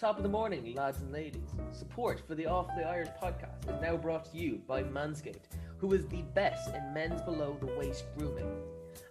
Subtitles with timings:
[0.00, 1.50] Top of the morning, lads and ladies.
[1.72, 5.44] Support for the Off the Irish podcast is now brought to you by Manscaped,
[5.76, 8.50] who is the best in men's below the waist grooming.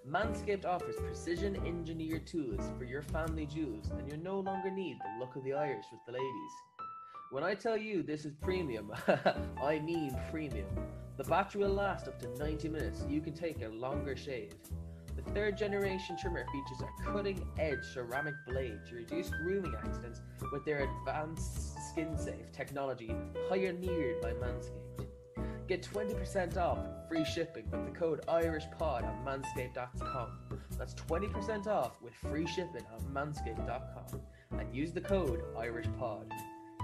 [0.09, 5.19] Manscaped offers precision engineered tools for your family jewels, and you no longer need the
[5.19, 6.51] look of the Irish with the ladies.
[7.29, 8.91] When I tell you this is premium,
[9.63, 10.65] I mean premium.
[11.17, 14.55] The battery will last up to 90 minutes, so you can take a longer shave.
[15.33, 20.21] Third generation trimmer features a cutting edge ceramic blade to reduce grooming accidents
[20.51, 23.15] with their advanced skin safe technology
[23.47, 25.07] pioneered by Manscaped.
[25.67, 30.39] Get 20% off free shipping with the code IrishPod at manscaped.com.
[30.79, 34.21] That's 20% off with free shipping at manscaped.com
[34.57, 36.31] and use the code IrishPod.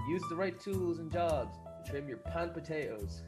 [0.08, 3.22] Use the right tools and jobs to trim your pan potatoes.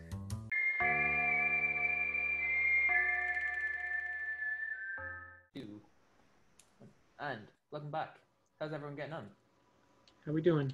[7.21, 7.41] And
[7.71, 8.17] welcome back.
[8.61, 9.27] How's everyone getting on?
[10.25, 10.73] How we doing?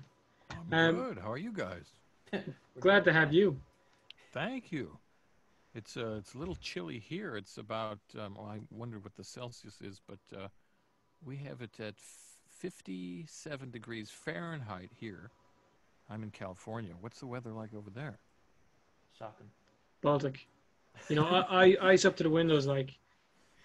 [0.73, 1.19] I'm Um, good.
[1.19, 1.87] How are you guys?
[2.81, 3.59] Glad to have you.
[4.33, 4.98] Thank you.
[5.75, 7.36] It's uh, it's a little chilly here.
[7.36, 10.48] It's about um, well, I wonder what the Celsius is, but uh,
[11.25, 15.31] we have it at 57 degrees Fahrenheit here.
[16.11, 16.92] I'm in California.
[17.01, 18.19] What's the weather like over there?
[19.19, 19.47] Shocking.
[20.03, 20.47] Baltic.
[21.08, 22.91] You know, I, I ice up to the windows like,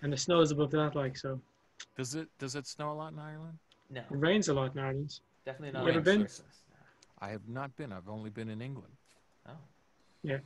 [0.01, 1.17] and the snow is above that like.
[1.17, 1.39] So
[1.97, 3.57] Does it does it snow a lot in Ireland?
[3.89, 5.19] No, it rains a lot in Ireland.
[5.45, 5.83] definitely not.
[5.83, 6.19] You ever on been?
[6.21, 6.61] Christmas.
[7.21, 7.91] I have not been.
[7.91, 8.93] I've only been in England.
[9.47, 9.51] Oh.
[10.23, 10.37] Yeah,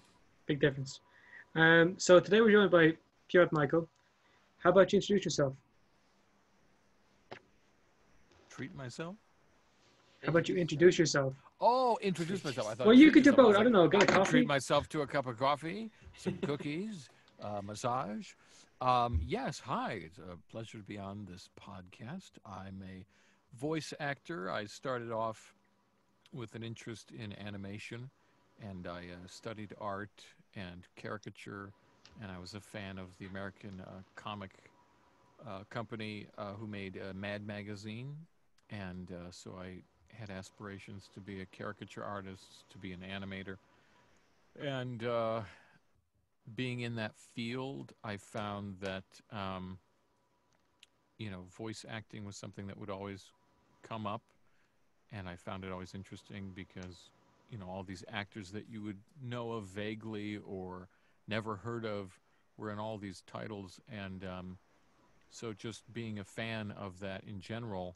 [0.48, 1.00] big difference.
[1.56, 2.94] Um, so today we're joined by
[3.30, 3.88] Piotr Michael.
[4.60, 5.54] How about you introduce yourself?
[8.50, 9.16] Treat myself.
[10.24, 11.34] How about you introduce yourself?
[11.60, 12.70] Oh, introduce myself.
[12.70, 12.88] I thought.
[12.88, 13.48] Well, you could do myself.
[13.48, 13.60] I both.
[13.60, 13.88] I don't know.
[13.88, 14.30] Get a I could coffee.
[14.32, 17.10] treat myself to a cup of coffee, some cookies,
[17.42, 18.32] uh, massage.
[18.82, 20.02] Um, yes, hi.
[20.06, 22.32] It's a pleasure to be on this podcast.
[22.46, 23.06] I'm a
[23.56, 24.52] voice actor.
[24.52, 25.54] I started off
[26.34, 28.10] with an interest in animation,
[28.62, 31.72] and I uh, studied art and caricature,
[32.22, 34.52] and I was a fan of the American uh, comic
[35.48, 38.16] uh, company uh, who made uh, Mad Magazine,
[38.70, 39.84] and uh, so I
[40.14, 43.58] had aspirations to be a caricature artist, to be an animator.
[44.60, 45.04] And
[46.56, 49.78] being in that field, I found that, um,
[51.18, 53.26] you know, voice acting was something that would always
[53.82, 54.22] come up.
[55.12, 57.10] And I found it always interesting because,
[57.50, 60.88] you know, all these actors that you would know of vaguely or
[61.28, 62.20] never heard of
[62.58, 63.80] were in all these titles.
[63.92, 64.58] And um,
[65.30, 67.96] so just being a fan of that in general,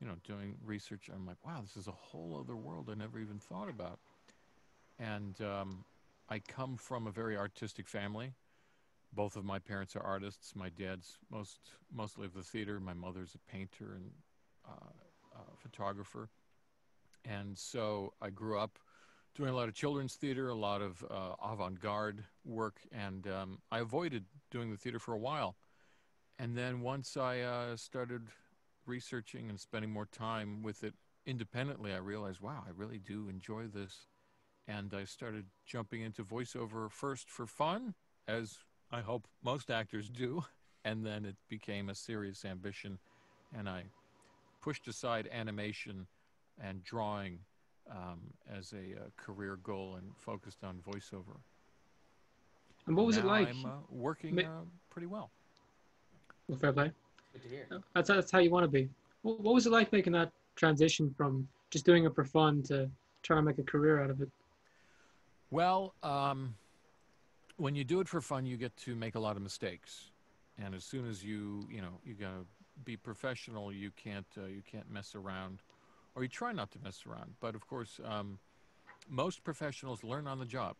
[0.00, 3.18] you know, doing research, I'm like, wow, this is a whole other world I never
[3.18, 3.98] even thought about.
[4.98, 5.84] And um,
[6.28, 8.32] I come from a very artistic family.
[9.12, 10.56] Both of my parents are artists.
[10.56, 11.58] My dad's most
[11.92, 12.80] mostly of the theater.
[12.80, 14.10] My mother's a painter and
[14.66, 14.90] uh,
[15.58, 16.28] photographer.
[17.24, 18.78] And so I grew up
[19.34, 23.80] doing a lot of children's theater, a lot of uh, avant-garde work, and um, I
[23.80, 25.56] avoided doing the theater for a while.
[26.38, 28.28] And then once I uh, started
[28.86, 30.94] researching and spending more time with it
[31.26, 34.06] independently, I realized, wow, I really do enjoy this.
[34.66, 37.94] And I started jumping into voiceover first for fun,
[38.26, 38.58] as
[38.90, 40.44] I hope most actors do.
[40.84, 42.98] And then it became a serious ambition.
[43.56, 43.84] And I
[44.62, 46.06] pushed aside animation
[46.62, 47.38] and drawing
[47.90, 48.20] um,
[48.50, 51.36] as a uh, career goal and focused on voiceover.
[52.86, 53.48] And what was it like?
[53.48, 55.30] I'm uh, working uh, pretty well.
[56.48, 56.90] Well, fair play.
[57.32, 57.66] Good to hear.
[57.94, 58.88] That's that's how you want to be.
[59.22, 62.88] What, what was it like making that transition from just doing it for fun to
[63.22, 64.28] trying to make a career out of it?
[65.50, 66.56] Well, um,
[67.56, 70.10] when you do it for fun, you get to make a lot of mistakes,
[70.58, 72.44] and as soon as you, you know, you gotta
[72.84, 73.72] be professional.
[73.72, 75.62] You can't, uh, you can't mess around,
[76.14, 77.34] or you try not to mess around.
[77.40, 78.38] But of course, um,
[79.08, 80.76] most professionals learn on the job.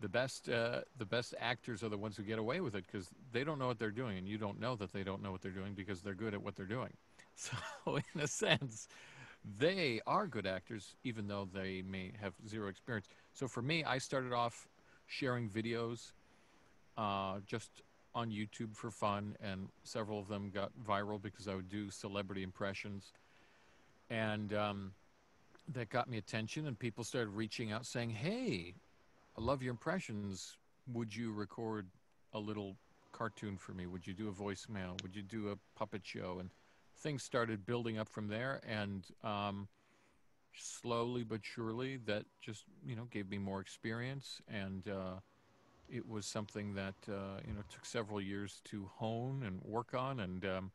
[0.00, 3.08] The best, uh, the best actors are the ones who get away with it because
[3.32, 5.40] they don't know what they're doing, and you don't know that they don't know what
[5.40, 6.92] they're doing because they're good at what they're doing.
[7.36, 7.56] So,
[7.96, 8.86] in a sense,
[9.58, 13.08] they are good actors, even though they may have zero experience.
[13.32, 14.68] So for me, I started off
[15.06, 16.12] sharing videos
[16.96, 17.82] uh, just
[18.14, 22.42] on YouTube for fun, and several of them got viral because I would do celebrity
[22.42, 23.12] impressions.
[24.08, 24.92] And um,
[25.72, 28.74] that got me attention, and people started reaching out saying, Hey,
[29.36, 30.56] I love your impressions.
[30.92, 31.86] Would you record
[32.32, 32.76] a little
[33.12, 33.86] cartoon for me?
[33.86, 35.00] Would you do a voicemail?
[35.02, 36.36] Would you do a puppet show?
[36.40, 36.50] And
[36.98, 38.60] things started building up from there.
[38.66, 39.68] And um,
[40.56, 45.16] slowly but surely that just you know gave me more experience and uh,
[45.88, 50.20] it was something that uh, you know took several years to hone and work on
[50.20, 50.70] and um,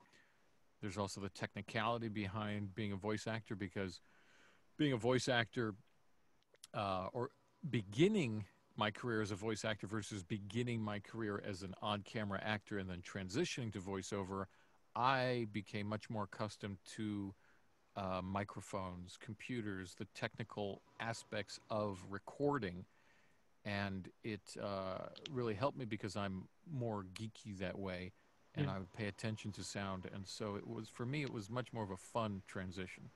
[0.81, 4.01] there's also the technicality behind being a voice actor because
[4.77, 5.75] being a voice actor
[6.74, 7.31] uh, or
[7.69, 8.45] beginning
[8.77, 12.80] my career as a voice actor versus beginning my career as an on camera actor
[12.80, 14.45] and then transitioning to voiceover,
[14.95, 17.33] I became much more accustomed to
[17.95, 22.86] uh, microphones, computers, the technical aspects of recording.
[23.65, 28.13] And it uh, really helped me because I'm more geeky that way
[28.56, 28.75] and Yeah.
[28.75, 30.09] I would pay attention to sound.
[30.13, 33.09] And so it was, for me, it was much more of a fun transition.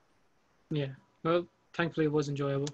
[0.70, 0.88] Yeah.
[1.22, 2.68] Well, thankfully it was enjoyable.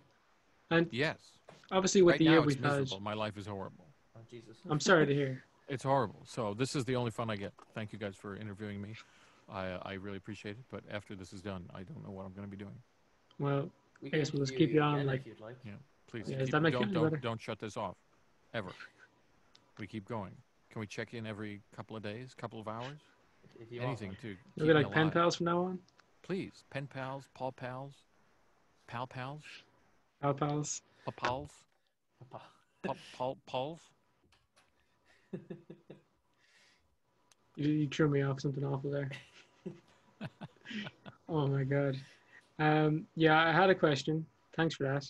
[0.70, 1.38] And Yes.
[1.70, 3.00] obviously with right the now year it's we've had.
[3.00, 3.87] My life is horrible.
[4.17, 4.58] Oh, Jesus.
[4.69, 5.44] I'm sorry to hear.
[5.70, 6.20] It's horrible.
[6.26, 7.52] So this is the only fun I get.
[7.75, 8.94] Thank you guys for interviewing me.
[9.49, 10.64] I, I really appreciate it.
[10.70, 12.75] But after this is done, I don't know what I'm going to be doing.
[13.38, 13.70] Well,
[14.02, 15.56] We I guess can we'll just keep you on, again like- if you'd like.
[16.08, 17.94] Please Yeah, does keep, that make you don't don't, don't shut this off,
[18.52, 18.70] ever.
[19.78, 20.32] We keep going.
[20.70, 22.99] Can we check in every couple of days, couple of hours,
[23.44, 24.20] If, if you anything want.
[24.23, 25.78] to we'll keep be me like pen pals from now on.
[26.23, 27.93] Please, pen pals, paul pals,
[28.88, 29.43] pal pals,
[30.20, 30.82] Pal pals.
[31.05, 31.50] pa pals,
[32.28, 32.44] Papa.
[32.84, 33.81] pa paul pals.
[37.56, 39.11] You, you threw me off something awful there.
[41.29, 41.97] oh my god.
[42.59, 44.25] Um, yeah, I had a question.
[44.56, 45.06] Thanks for that.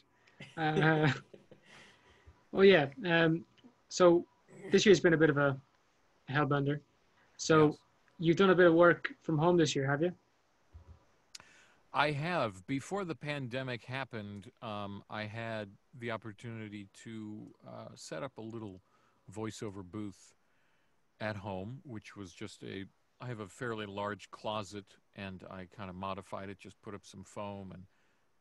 [0.57, 1.13] Uh,
[2.53, 2.87] oh yeah.
[3.07, 3.45] Um,
[3.89, 4.25] so
[4.73, 5.57] this year's been a bit of a
[6.29, 6.81] hellbender.
[7.37, 7.79] So Yes.
[8.19, 10.13] you've done a bit of work from home this year, have you?
[11.93, 12.67] I have.
[12.67, 18.81] Before the pandemic happened, um, I had the opportunity to uh, set up a little
[19.31, 20.35] voiceover booth
[21.21, 22.85] at home, which was just a.
[23.23, 27.05] I have a fairly large closet, and I kind of modified it, just put up
[27.05, 27.85] some foam, and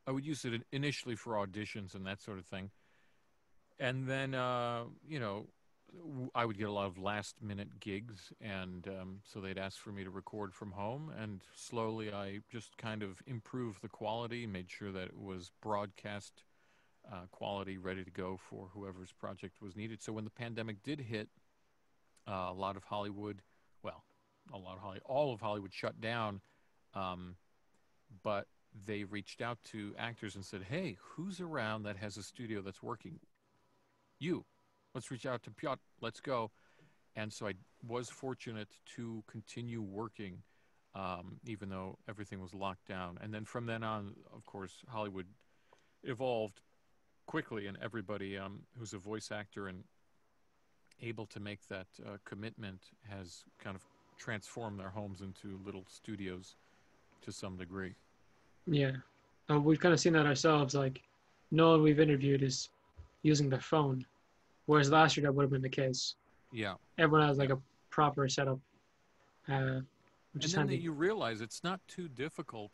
[0.07, 2.71] I would use it initially for auditions and that sort of thing.
[3.77, 5.47] And then, uh, you know,
[6.35, 9.91] I would get a lot of last minute gigs, and um, so they'd ask for
[9.91, 11.11] me to record from home.
[11.19, 16.43] And slowly, I just kind of improved the quality, made sure that it was broadcast
[17.11, 20.01] uh, quality, ready to go for whoever's project was needed.
[20.01, 21.29] So when the pandemic did hit,
[22.27, 23.41] uh, a lot of Hollywood,
[23.83, 24.03] well,
[24.53, 26.41] a lot of Hollywood, all of Hollywood shut down.
[26.93, 27.35] Um,
[28.23, 28.47] but
[28.85, 32.83] they reached out to actors and said, "Hey, who's around that has a studio that's
[32.83, 33.19] working?
[34.19, 34.45] You.
[34.93, 35.81] Let's reach out to Piotr.
[36.01, 36.51] Let's go."
[37.15, 37.53] And so I
[37.87, 40.43] was fortunate to continue working,
[40.93, 43.17] um, even though everything was locked down.
[43.21, 45.27] And then from then on, of course, Hollywood
[46.03, 46.61] evolved
[47.29, 49.83] quickly, and everybody um, who's a voice actor and
[51.03, 53.83] able to make that uh, commitment has kind of
[54.17, 56.55] transformed their homes into little studios
[57.21, 57.93] to some degree.
[58.65, 58.93] Yeah.
[59.47, 60.73] Uh, we've kind of seen that ourselves.
[60.73, 61.03] Like,
[61.51, 62.69] no one we've interviewed is
[63.21, 64.03] using their phone,
[64.65, 66.15] whereas last year that would have been the case.
[66.51, 66.73] Yeah.
[66.97, 67.59] Everyone has like a
[67.91, 68.59] proper setup,
[69.47, 69.81] uh,
[70.33, 70.77] which and is then handy.
[70.77, 72.71] you realize it's not too difficult.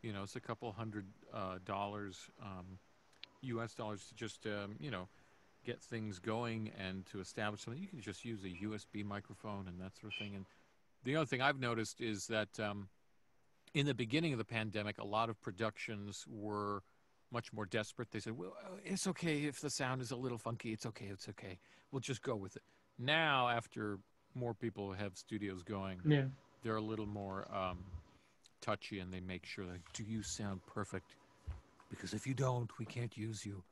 [0.00, 1.04] You know, it's a couple hundred
[1.34, 2.78] uh, dollars, um,
[3.42, 3.74] U.S.
[3.74, 5.08] dollars, to just um, you know
[5.64, 7.80] get things going and to establish something.
[7.80, 10.34] You can just use a USB microphone and that sort of thing.
[10.34, 10.46] And
[11.04, 12.88] the other thing I've noticed is that um,
[13.74, 16.82] in the beginning of the pandemic, a lot of productions were
[17.30, 18.10] much more desperate.
[18.10, 20.72] They said, "Well, uh, it's okay if the sound is a little funky.
[20.72, 21.06] It's okay.
[21.06, 21.58] It's okay.
[21.92, 22.62] We'll just go with it."
[22.98, 23.98] Now, after
[24.34, 26.24] more people have studios going, yeah.
[26.62, 27.78] they're a little more um,
[28.60, 31.16] touchy and they make sure that do you sound perfect
[31.90, 33.62] because if you don't we can't use you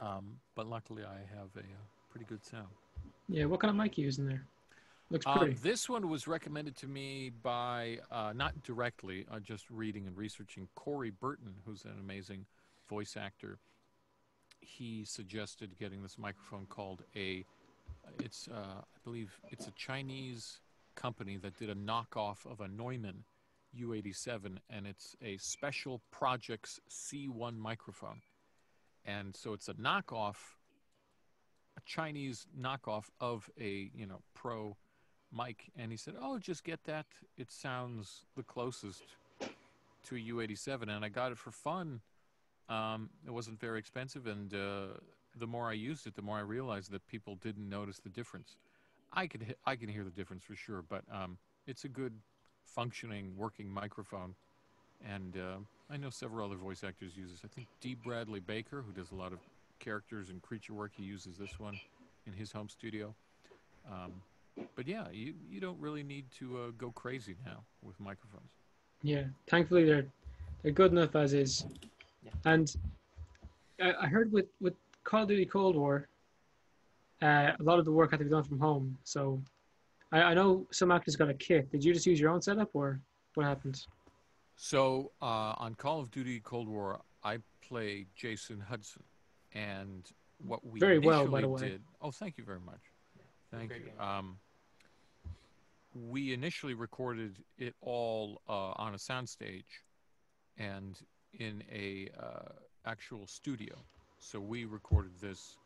[0.00, 2.68] um, but luckily i have a, uh pretty good sound
[3.28, 3.44] Yeah.
[3.44, 4.42] What kind of mic you using there?
[5.10, 5.54] Looks um, pretty.
[5.54, 10.66] this one was recommended to me by uh, not directly uh, just reading and researching
[10.74, 12.46] corey burton who's an amazing
[12.88, 13.58] voice actor
[14.60, 17.44] he suggested getting this microphone called a
[18.18, 20.60] it's uh, i believe it's a chinese
[20.96, 23.22] company that did a knockoff of a neumann
[23.76, 28.20] u87 and it's a special projects c1 microphone.
[29.04, 30.36] And so it's a knockoff
[31.76, 34.76] a chinese knockoff of a you know pro
[35.32, 35.70] mic.
[35.76, 37.06] And he said oh just get that.
[37.36, 39.04] It sounds the closest
[39.40, 42.00] to a u87 and i got it for fun.
[42.68, 44.98] Um, it wasn't very expensive and uh,
[45.38, 48.56] the more i used it the more i realized that people didn't notice the difference.
[49.12, 52.14] I could i can hear the difference for sure but um, it's a good
[52.74, 54.34] functioning working microphone
[55.08, 55.56] and uh,
[55.90, 59.10] i know several other voice actors use this i think dee bradley baker who does
[59.12, 59.38] a lot of
[59.78, 61.78] characters and creature work he uses this one
[62.26, 63.14] in his home studio
[63.90, 64.12] um,
[64.74, 68.50] but yeah you, you don't really need to uh, go crazy now with microphones
[69.02, 70.06] Yeah, thankfully they're
[70.62, 71.64] they're good enough as is.
[72.24, 72.32] Yeah.
[72.44, 72.74] And
[73.80, 76.08] I, I heard with with Call of Duty Cold War,
[77.22, 78.98] uh, a lot of the work had to be done from home.
[79.04, 79.40] So
[80.16, 81.70] I, I know some actors got a kit.
[81.70, 83.00] Did you just use your own setup or
[83.34, 83.84] what happened?
[84.56, 89.02] So uh, on Call of Duty Cold War, I play Jason Hudson,
[89.52, 90.10] and
[90.46, 91.60] what we Very well, by the way.
[91.60, 91.82] did.
[92.00, 92.80] Oh, thank you very much.
[93.52, 94.02] Thank great you.
[94.02, 94.38] Um,
[96.08, 99.64] we initially recorded it all uh, on a soundstage,
[100.56, 100.98] and
[101.38, 102.52] in a uh,
[102.86, 103.74] actual studio.
[104.18, 105.58] So we recorded this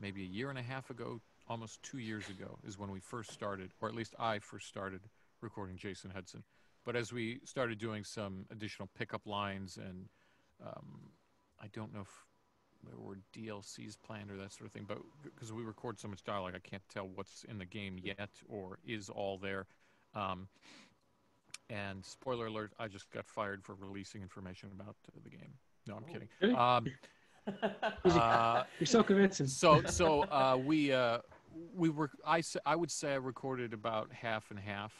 [0.00, 3.30] maybe a year and a half ago, almost two years ago, is when we first
[3.32, 5.00] started, or at least I first started
[5.40, 6.42] recording Jason Hudson.
[6.84, 10.08] But as we started doing some additional pickup lines, and
[10.64, 11.10] um,
[11.60, 12.26] I don't know if
[12.84, 16.24] there were DLCs planned or that sort of thing, but because we record so much
[16.24, 19.66] dialogue, I can't tell what's in the game yet or is all there.
[20.14, 20.48] Um,
[21.70, 25.54] and spoiler alert, I just got fired for releasing information about uh, the game.
[25.86, 26.12] No, I'm Oh.
[26.12, 26.28] kidding.
[26.40, 26.54] Really?
[26.54, 26.86] Um,
[28.04, 29.46] uh, You're so convincing.
[29.46, 31.18] so so uh, we uh,
[31.74, 34.92] we were I, s- I would say I recorded about half and half,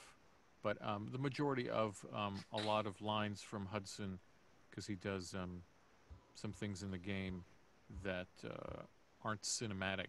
[0.63, 4.19] but um, the majority of um, a lot of lines from Hudson,
[4.71, 5.63] because he does um,
[6.35, 7.45] some things in the game
[8.05, 8.83] that uh,
[9.25, 10.09] aren't cinematic,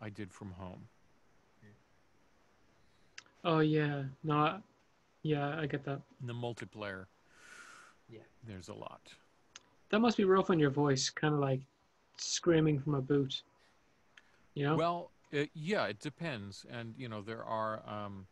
[0.00, 0.88] I did from home.
[3.44, 4.60] Oh yeah, no, I-
[5.22, 6.00] yeah, I get that.
[6.20, 7.06] In the multiplayer,
[8.08, 8.20] Yeah.
[8.46, 9.00] there's a lot.
[9.90, 11.60] That must be rough on your voice, kind of like
[12.16, 13.42] screaming from a boot.
[14.54, 14.76] You know?
[14.76, 18.26] Well, it, yeah, it depends, and you know there are um,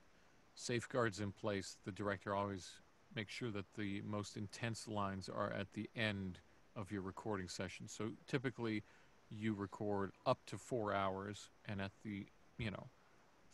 [0.55, 1.79] safeguards in place.
[1.85, 2.71] The director always
[3.17, 6.39] makes sure that the most intense lines are at the end
[6.77, 7.89] of your recording session.
[7.89, 8.85] So typically,
[9.31, 12.27] you record up to four hours, and at the
[12.59, 12.89] you know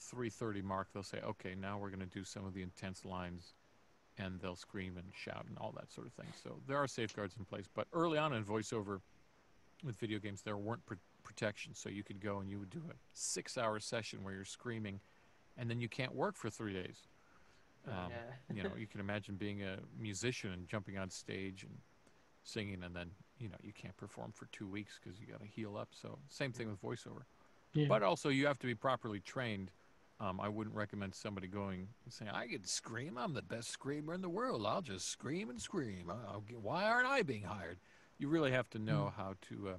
[0.01, 3.55] 3:30 mark, they'll say, "Okay, now we're going to do some of the intense lines."
[4.19, 6.33] And they'll scream and shout and all that sort of thing.
[6.43, 7.69] So there are safeguards in place.
[7.75, 9.03] But early on in voiceover,
[9.85, 10.87] with video games, there weren't
[11.27, 11.79] pr- protections.
[11.79, 15.01] So you could go and you would do a six hour session where you're screaming
[15.57, 17.09] and then you can't work for three days.
[17.87, 18.55] Um, yeah.
[18.55, 21.79] you know, you can imagine being a musician and jumping on stage and
[22.43, 25.47] singing, and then, you know, you can't perform for two weeks because you got to
[25.47, 25.89] heal up.
[25.93, 27.23] So, same thing with voiceover.
[27.75, 27.87] yeah.
[27.89, 29.71] But also, you have to be properly trained.
[30.19, 33.19] Um, I wouldn't recommend somebody going and saying, I can scream.
[33.19, 34.65] I'm the best screamer in the world.
[34.67, 36.11] I'll just scream and scream.
[36.49, 37.79] Get, why aren't I being hired?
[38.19, 39.77] You really have to know how to uh,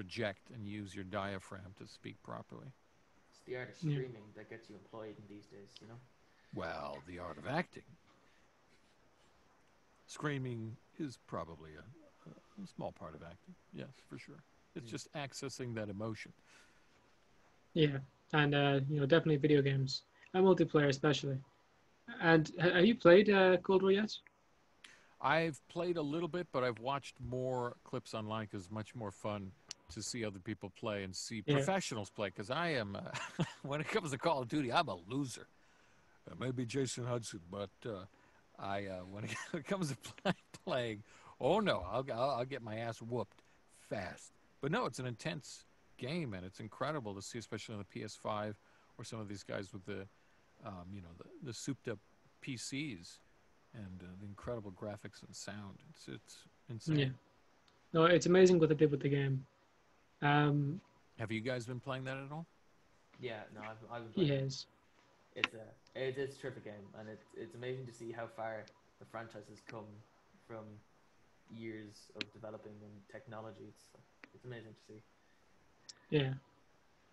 [0.00, 2.72] project and use your diaphragm to speak properly.
[3.30, 3.92] It's the art of Yeah.
[3.92, 6.00] screaming that gets you employed in these days, you know?
[6.54, 7.82] Well, the art of acting.
[10.06, 13.54] Screaming is probably a, a small part of acting.
[13.74, 14.42] Yes, for sure.
[14.74, 14.90] It's Mm.
[14.90, 16.32] just accessing that emotion.
[17.74, 17.98] Yeah,
[18.32, 20.02] and uh, you know, definitely video games
[20.32, 21.38] and multiplayer especially.
[22.22, 24.12] And have you played uh, Cold War yet?
[25.20, 29.10] I've played a little bit, but I've watched more clips online because it's much more
[29.10, 29.52] fun
[29.94, 31.54] to see other people play and see Yeah.
[31.54, 32.28] professionals play.
[32.28, 35.46] Because I am, uh, when it comes to Call of Duty, I'm a loser.
[36.30, 38.04] Uh, maybe Jason Hudson, but uh,
[38.58, 41.02] I uh, when it, comes to play, playing,
[41.40, 43.42] oh no, I'll, I'll I'll get my ass whooped
[43.88, 44.32] fast.
[44.60, 45.64] But no, it's an intense
[45.96, 48.54] game, and it's incredible to see, especially on the PS5
[48.98, 50.06] or some of these guys with the,
[50.64, 51.98] um, you know, the, the souped-up
[52.44, 53.18] PCs
[53.74, 55.78] and uh, the incredible graphics and sound.
[55.90, 56.98] It's it's insane.
[56.98, 57.06] Yeah.
[57.92, 59.44] No, it's amazing what they did with the game.
[60.22, 60.80] Um,
[61.18, 62.46] Have you guys been playing that at all?
[63.20, 64.44] Yeah, no, I've, I've been he playing it.
[64.44, 64.66] has.
[65.36, 68.64] It's a it, it's a terrific game, and it's it's amazing to see how far
[68.98, 69.84] the franchise has come
[70.46, 70.64] from
[71.56, 73.64] years of developing and technology.
[73.68, 73.84] It's
[74.34, 75.02] it's amazing to see.
[76.10, 76.32] Yeah.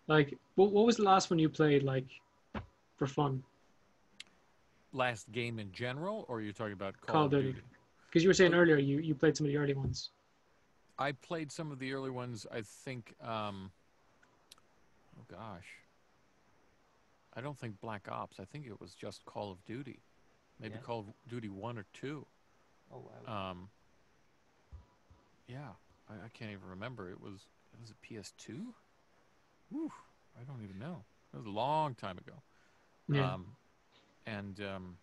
[0.08, 2.06] Like, what, what was the last one you played, like,
[2.96, 3.44] for fun?
[4.94, 7.52] Last game in general, or you're talking about Call, Call of of Duty?
[7.54, 7.62] Duty.
[8.08, 10.12] Because you were saying earlier you, you played some of the early ones.
[11.00, 12.46] I played some of the early ones.
[12.52, 13.14] I think.
[13.22, 13.72] Um,
[15.20, 15.68] oh gosh.
[17.36, 18.40] I don't think Black Ops.
[18.40, 20.00] I think it was just Call of Duty.
[20.60, 20.82] Maybe Yeah.
[20.82, 22.26] Call of Duty one or two.
[22.92, 23.52] Oh wow!
[23.52, 23.70] Um,
[25.48, 25.70] yeah,
[26.10, 27.12] I, I can't even remember.
[27.12, 28.74] It was it was a PS2?
[29.70, 29.92] Whew,
[30.40, 31.04] I don't even know.
[31.34, 32.34] It was a long time ago.
[33.10, 33.34] Yeah.
[33.34, 33.46] Um,
[34.26, 34.98] and um,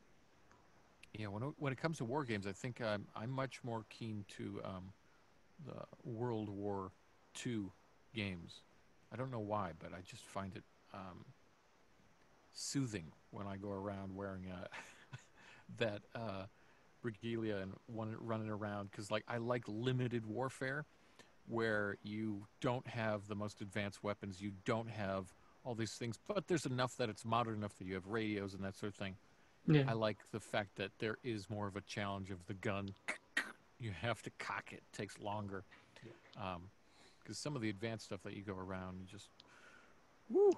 [1.13, 3.85] yeah, when it, when it comes to war games, I think I'm I'm much more
[3.91, 4.93] keen to um,
[5.65, 6.93] the World War
[7.45, 7.67] II
[8.15, 8.61] games.
[9.13, 11.25] I don't know why, but I just find it um,
[12.53, 14.69] soothing when I go around wearing a
[15.79, 16.45] that uh,
[17.03, 20.85] regalia and one, running around because like I like limited warfare
[21.47, 25.27] where you don't have the most advanced weapons, you don't have
[25.65, 28.65] all these things, but there's enough that it's modern enough that you have radios and
[28.65, 29.17] that sort of thing.
[29.67, 29.85] yeah.
[29.87, 32.91] I like the fact that there is more of a challenge of the gun.
[33.79, 35.65] You have to cock it; takes longer.
[36.35, 39.31] Because some of the advanced stuff that you go around, you just,
[40.29, 40.51] woo.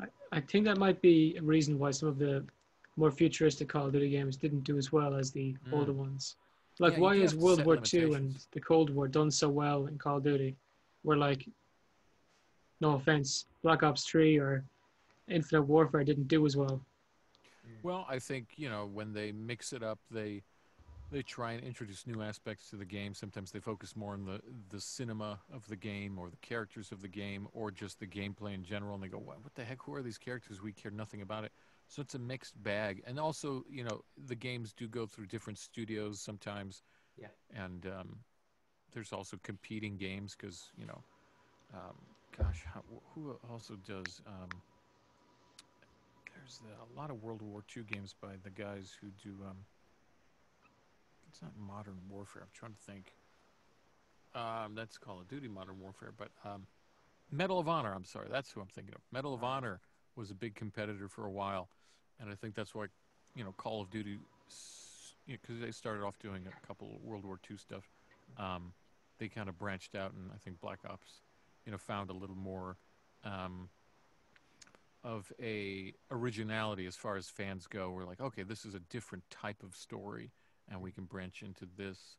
[0.00, 2.44] I, I think that might be a reason why some of the
[2.96, 5.72] more futuristic Call of Duty games didn't do as well as the Mm.
[5.72, 6.36] older ones.
[6.78, 9.98] Like, Yeah, why is World War II and the Cold War done so well in
[9.98, 10.56] Call of Duty?
[11.02, 11.46] Where like,
[12.80, 14.64] no offense, Black Ops 3 or
[15.28, 16.82] Infinite Warfare didn't do as well.
[17.82, 20.42] Well, I think you know when they mix it up, they
[21.10, 23.14] they try and introduce new aspects to the game.
[23.14, 24.40] Sometimes they focus more on the
[24.70, 28.54] the cinema of the game or the characters of the game or just the gameplay
[28.54, 28.94] in general.
[28.94, 29.82] And they go, "What, what the heck?
[29.82, 30.62] Who are these characters?
[30.62, 31.52] We care nothing about it."
[31.88, 33.02] So it's a mixed bag.
[33.06, 36.82] And also, you know, the games do go through different studios sometimes.
[37.16, 37.28] Yeah.
[37.52, 38.18] And um,
[38.92, 41.02] there's also competing games because you know,
[41.74, 41.96] um,
[42.38, 42.82] gosh, how,
[43.14, 44.22] who also does?
[44.26, 44.48] Um,
[46.36, 46.60] there's
[46.94, 49.36] a lot of World War II games by the guys who do.
[51.30, 52.42] It's not Modern Warfare.
[52.42, 53.14] I'm trying to think.
[54.34, 56.66] Um, that's Call of Duty Modern Warfare, but um,
[57.30, 57.92] Medal of Honor.
[57.94, 59.00] I'm sorry, that's who I'm thinking of.
[59.12, 59.80] Medal of Honor
[60.16, 61.68] was a big competitor for a while,
[62.20, 62.86] and I think that's why,
[63.34, 64.18] you know, Call of Duty,
[65.26, 67.88] because they started off doing a couple of World War II stuff.
[68.36, 68.72] Um,
[69.18, 71.20] they kind of branched out, and I think Black Ops,
[71.64, 72.76] you know, found a little more.
[73.24, 73.68] Um,
[75.02, 77.90] of a originality as far as fans go.
[77.90, 80.30] We're like, okay, this is a different type of story,
[80.70, 82.16] and we can branch into this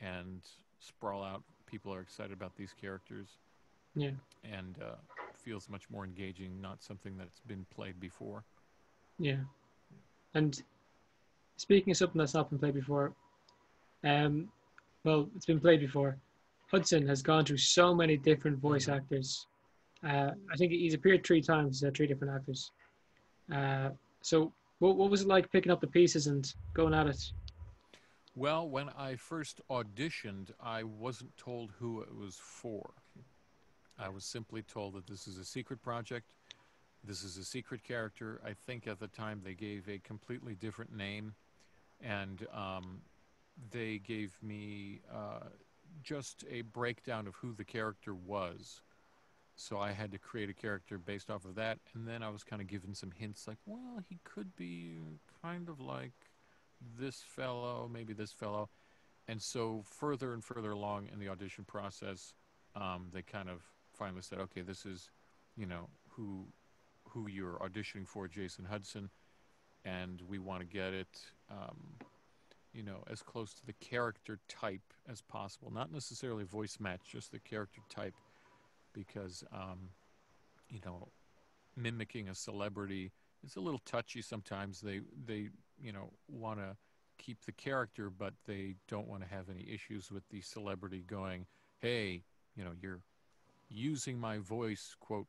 [0.00, 0.40] and
[0.78, 1.42] sprawl out.
[1.66, 3.38] People are excited about these characters,
[3.94, 4.10] Yeah.
[4.44, 4.96] and uh,
[5.42, 8.44] feels much more engaging, not something that's been played before.
[9.18, 9.40] Yeah.
[10.34, 10.62] And
[11.56, 13.12] speaking of something that's not been played before,
[14.04, 14.48] um,
[15.04, 16.16] well, it's been played before.
[16.70, 18.96] Hudson has gone through so many different voice Mhm.
[18.96, 19.46] actors.
[20.02, 21.78] Uh, I think he's appeared three times.
[21.78, 22.70] He's had three different actors.
[23.50, 23.90] Uh,
[24.22, 27.32] so, what, what was it like picking up the pieces and going at it?
[28.36, 32.90] Well, when I first auditioned, I wasn't told who it was for.
[33.96, 36.32] I was simply told that this is a secret project.
[37.04, 38.40] This is a secret character.
[38.44, 41.34] I think at the time they gave a completely different name,
[42.00, 43.02] and um,
[43.70, 45.46] they gave me uh,
[46.02, 48.82] just a breakdown of who the character was.
[49.54, 52.42] So I had to create a character based off of that, and then I was
[52.42, 54.96] kind of given some hints, like, well, he could be
[55.40, 56.10] kind of like
[56.98, 58.68] this fellow, maybe this fellow.
[59.26, 62.34] And so further and further along in the audition process,
[62.74, 65.10] um, they kind of finally said, okay, this is,
[65.56, 66.46] you know, who
[67.08, 69.08] who you're auditioning for, Jason Hudson,
[69.84, 71.94] and we want to get it, um,
[72.72, 75.70] you know, as close to the character type as possible.
[75.72, 78.14] Not necessarily voice match, just the character type,
[78.92, 79.90] because, um,
[80.68, 81.08] you know,
[81.76, 83.12] mimicking a celebrity
[83.46, 84.80] is a little touchy sometimes.
[84.80, 86.76] They they you know want to
[87.18, 91.46] keep the character, but they don't want to have any issues with the celebrity going,
[91.80, 92.24] "Hey,
[92.56, 93.00] you know, you're
[93.68, 95.26] using my voice," quote,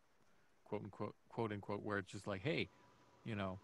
[0.66, 2.70] quote unquote, quote unquote, where it's just like, "Hey,
[3.24, 3.60] you know,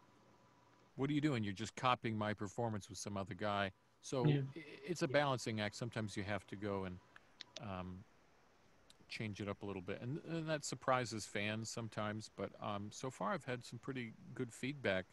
[0.95, 1.43] what are you doing?
[1.43, 4.41] You're just copying my performance with some other guy." So Yeah.
[4.55, 5.75] it's a balancing act.
[5.75, 6.97] Sometimes you have to go and
[7.61, 8.03] um,
[9.09, 12.29] change it up a little bit, and, and that surprises fans sometimes.
[12.35, 15.05] But um, so far, I've had some pretty good feedback,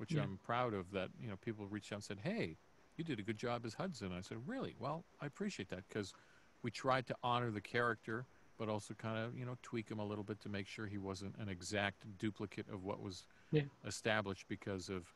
[0.00, 0.22] which Yeah.
[0.22, 0.90] I'm proud of.
[0.92, 2.56] That you know, people reached out and said, "Hey,
[2.96, 4.74] you did a good job as Hudson." I said, "Really?
[4.78, 6.14] Well, I appreciate that because
[6.62, 10.04] we tried to honor the character, but also kind of you know tweak him a
[10.04, 13.62] little bit to make sure he wasn't an exact duplicate of what was Yeah.
[13.84, 15.14] established because of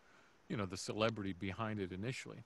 [0.48, 2.44] you know the celebrity behind it initially."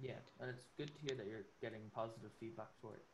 [0.00, 3.04] Yeah, and it's good to hear that you're getting positive feedback for it.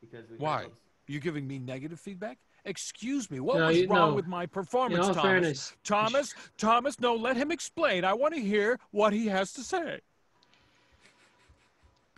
[0.00, 0.68] Because we Why?
[1.08, 2.38] You're giving me negative feedback?
[2.64, 4.14] Excuse me, what No, was you- wrong no.
[4.14, 5.22] with my performance, Thomas?
[5.22, 8.04] fairness, Thomas, Thomas, no, let him explain.
[8.04, 10.00] I want to hear what he has to say.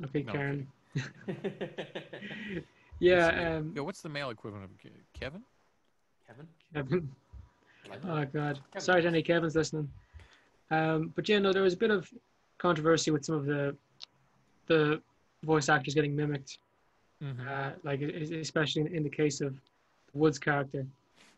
[0.05, 0.67] okay, No, Karen.
[1.27, 1.37] Kevin.
[3.03, 5.01] Yeah, um, Yeah, what's the male equivalent of Kevin?
[5.19, 5.43] Kevin?
[6.75, 7.11] Kevin.
[7.89, 8.81] Like, Oh God, Kevin.
[8.81, 9.91] sorry to any Kevin's listening.
[10.71, 12.13] Um, but yeah, no, there was a bit of
[12.59, 13.75] controversy with some of the
[14.67, 15.01] the
[15.45, 16.59] voice actors getting mimicked,
[17.23, 17.49] Mm-hmm.
[17.49, 19.55] uh, like especially in, in the case of
[20.15, 20.87] Wood's character.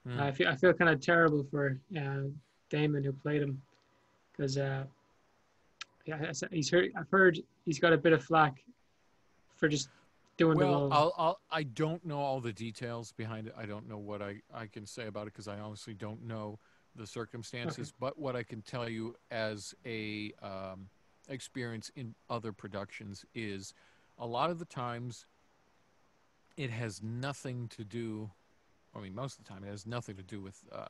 [0.08, 0.20] Mm.
[0.20, 2.28] I feel I feel kind of terrible for uh,
[2.70, 3.60] Damon who played him
[4.30, 4.84] because uh,
[6.06, 8.62] yeah, he's heard I've heard he's got a bit of flack
[9.56, 9.88] for just
[10.36, 10.92] doing the role.
[10.92, 13.54] I'll, I'll, I don't know all the details behind it.
[13.56, 16.58] I don't know what I, I can say about it because I honestly don't know
[16.96, 17.92] the circumstances.
[17.98, 20.88] But what I can tell you as a um,
[21.28, 23.74] experience in other productions is
[24.18, 25.26] a lot of the times
[26.56, 28.30] it has nothing to do.
[28.94, 30.86] I mean, most of the time it has nothing to do with uh,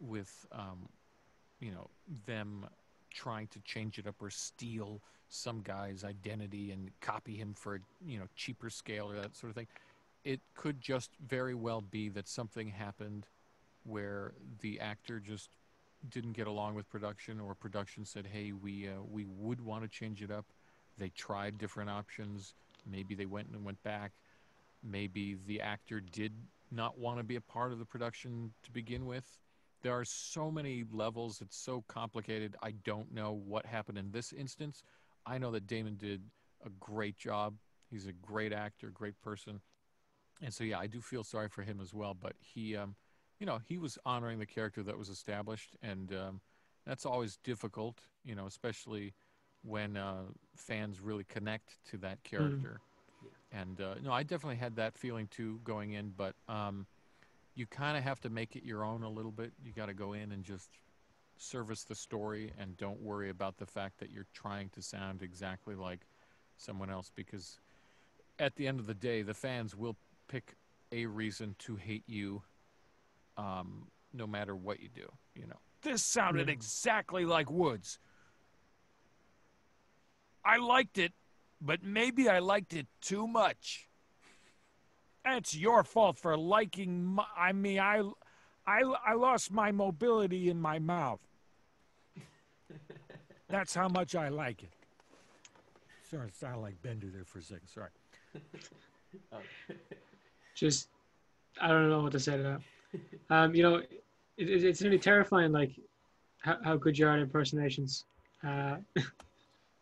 [0.00, 0.88] with um,
[1.60, 1.88] you know
[2.26, 2.66] them
[3.10, 7.78] trying to change it up or steal some guy's identity and copy him for a
[8.06, 9.68] you know cheaper scale or that sort of thing.
[10.24, 13.26] It could just very well be that something happened
[13.84, 15.50] where the actor just
[16.10, 19.88] didn't get along with production, or production said, "Hey, we uh, we would want to
[19.88, 20.46] change it up."
[20.98, 22.54] They tried different options.
[22.90, 24.12] Maybe they went and went back.
[24.82, 26.32] Maybe the actor did
[26.70, 29.38] not want to be a part of the production to begin with.
[29.82, 31.40] There are so many levels.
[31.40, 32.56] It's so complicated.
[32.62, 34.82] I don't know what happened in this instance.
[35.26, 36.22] I know that Damon did
[36.64, 37.54] a great job.
[37.90, 39.60] He's a great actor, great person.
[40.40, 42.14] And so, yeah, I do feel sorry for him as well.
[42.14, 42.94] But he, um,
[43.38, 45.76] you know, he was honoring the character that was established.
[45.82, 46.40] And um,
[46.86, 49.14] that's always difficult, you know, especially
[49.62, 50.22] when uh,
[50.56, 52.80] fans really connect to that character.
[53.52, 56.86] And uh, no, I definitely had that feeling too going in, but um,
[57.54, 59.52] you kind of have to make it your own a little bit.
[59.62, 60.70] You got to go in and just
[61.36, 65.74] service the story and don't worry about the fact that you're trying to sound exactly
[65.74, 66.06] like
[66.56, 67.58] someone else because
[68.38, 69.96] at the end of the day, the fans will
[70.28, 70.54] pick
[70.90, 72.42] a reason to hate you
[73.36, 75.58] um, no matter what you do, you know.
[75.82, 76.54] This sounded Yeah.
[76.54, 77.98] exactly like Woods.
[80.44, 81.12] I liked it,
[81.64, 83.88] but maybe I liked it too much.
[85.24, 87.04] It's your fault for liking.
[87.04, 88.02] My, I mean, I,
[88.66, 91.20] I, I lost my mobility in my mouth.
[93.48, 94.70] That's how much I like it.
[96.10, 97.68] Sorry, it sounded like Bender there for a second.
[97.68, 97.90] Sorry.
[100.54, 100.88] just
[101.60, 102.60] I don't know what to say to that.
[103.30, 104.02] Um, you know, it,
[104.36, 105.72] it, it's really terrifying, like
[106.40, 108.04] how, how good you are at impersonations.
[108.46, 108.76] Uh,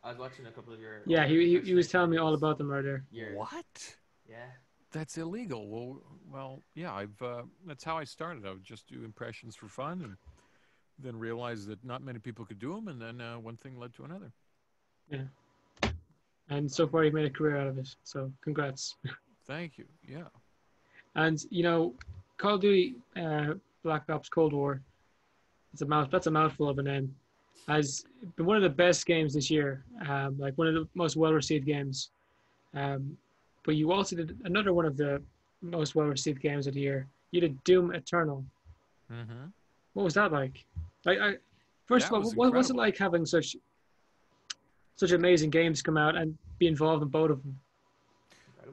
[0.02, 1.02] I was watching a couple of your.
[1.06, 3.04] yeah, he, he he was telling me all about the murder.
[3.10, 3.96] Your, What?
[4.28, 4.36] Yeah.
[4.92, 5.68] That's illegal.
[5.68, 6.92] Well, well, yeah.
[6.92, 8.46] I've uh, that's how I started.
[8.46, 10.16] I would just do impressions for fun, and
[10.98, 13.94] then realized that not many people could do them, and then uh, one thing led
[13.94, 14.32] to another.
[15.10, 15.90] Yeah.
[16.48, 17.94] And so far, you've made a career out of it.
[18.02, 18.96] So congrats.
[19.46, 19.84] Thank you.
[20.08, 20.28] Yeah.
[21.14, 21.94] And you know,
[22.38, 24.80] Call of Duty uh, Black Ops Cold War.
[25.72, 26.08] It's a mouth.
[26.10, 27.14] That's a mouthful of a name.
[27.68, 28.04] Has
[28.36, 29.84] been one of the best games this year.
[30.08, 32.10] Um, like one of the most well-received games.
[32.74, 33.16] Um,
[33.64, 35.22] but you also did another one of the
[35.62, 37.06] most well-received games of the year.
[37.30, 38.44] You did Doom Eternal.
[39.12, 39.46] Mm-hmm.
[39.94, 40.64] What was that like?
[41.04, 41.34] Like, I,
[41.86, 43.56] first That of all, was what was it like having such
[44.96, 47.58] such amazing games come out and be involved in both of them?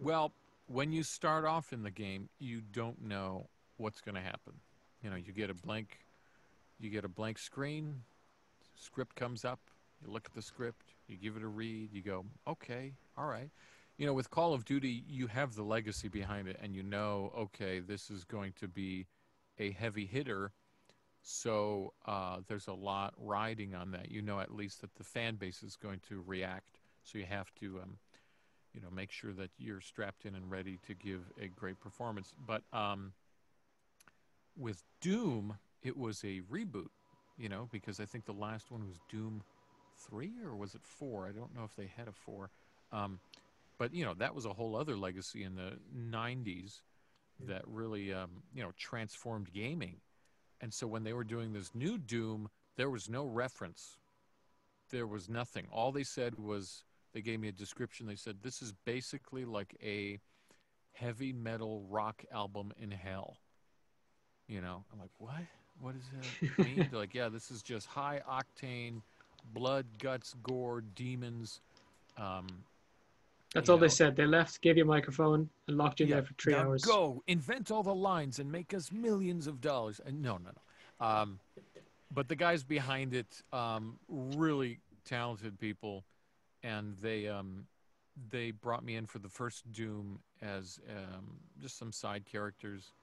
[0.02, 0.32] Well,
[0.68, 3.48] when you start off in the game, you don't know
[3.78, 4.54] what's going to happen.
[5.02, 6.00] You know, you get a blank,
[6.80, 8.02] you get a blank screen,
[8.78, 9.60] script comes up,
[10.02, 13.50] you look at the script, you give it a read, you go, okay, all right.
[13.98, 17.34] You know, with Call of Duty, you have the legacy behind it, and you know,
[17.36, 19.08] okay, this is going to be
[19.58, 20.52] a heavy hitter.
[21.24, 24.12] So uh, there's a lot riding on that.
[24.12, 26.80] You know, at least that the fan base is going to react.
[27.04, 27.98] So you have to um,
[28.78, 32.34] you know make sure that you're strapped in and ready to give a great performance
[32.46, 33.14] but um,
[34.56, 36.90] with doom it was a reboot
[37.38, 39.42] you know because i think the last one was doom
[40.10, 42.50] 3 or was it 4 i don't know if they had a 4
[42.92, 43.20] um,
[43.78, 46.82] but you know that was a whole other legacy in the 90s
[47.46, 49.98] that really um, you know transformed gaming
[50.62, 53.98] and so when they were doing this new doom there was no reference
[54.90, 56.84] there was nothing all they said was
[57.18, 58.06] they gave me a description.
[58.06, 60.20] They said this is basically like a
[60.94, 63.38] heavy metal rock album in hell.
[64.48, 65.42] You know, I'm like, what?
[65.82, 66.88] What does that mean?
[66.92, 69.02] Like, yeah, this is just high octane,
[69.54, 71.62] blood, guts, gore, demons.
[72.18, 72.48] Um,
[73.54, 74.16] That's all they said.
[74.16, 76.84] They left, gave you a microphone, and locked you Yeah, there for three now hours.
[76.84, 80.02] go invent all the lines and make us millions of dollars.
[80.06, 81.06] Uh, no, no, no.
[81.06, 81.40] Um,
[82.12, 86.06] but the guys behind it, um, really talented people,
[86.64, 87.68] and they um,
[88.32, 92.94] they brought me in for the first Doom as um, just some side characters.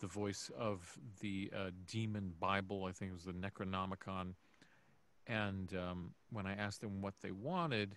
[0.00, 4.34] The voice of the uh, demon Bible, I think it was the Necronomicon,
[5.26, 7.96] and um, when I asked them what they wanted,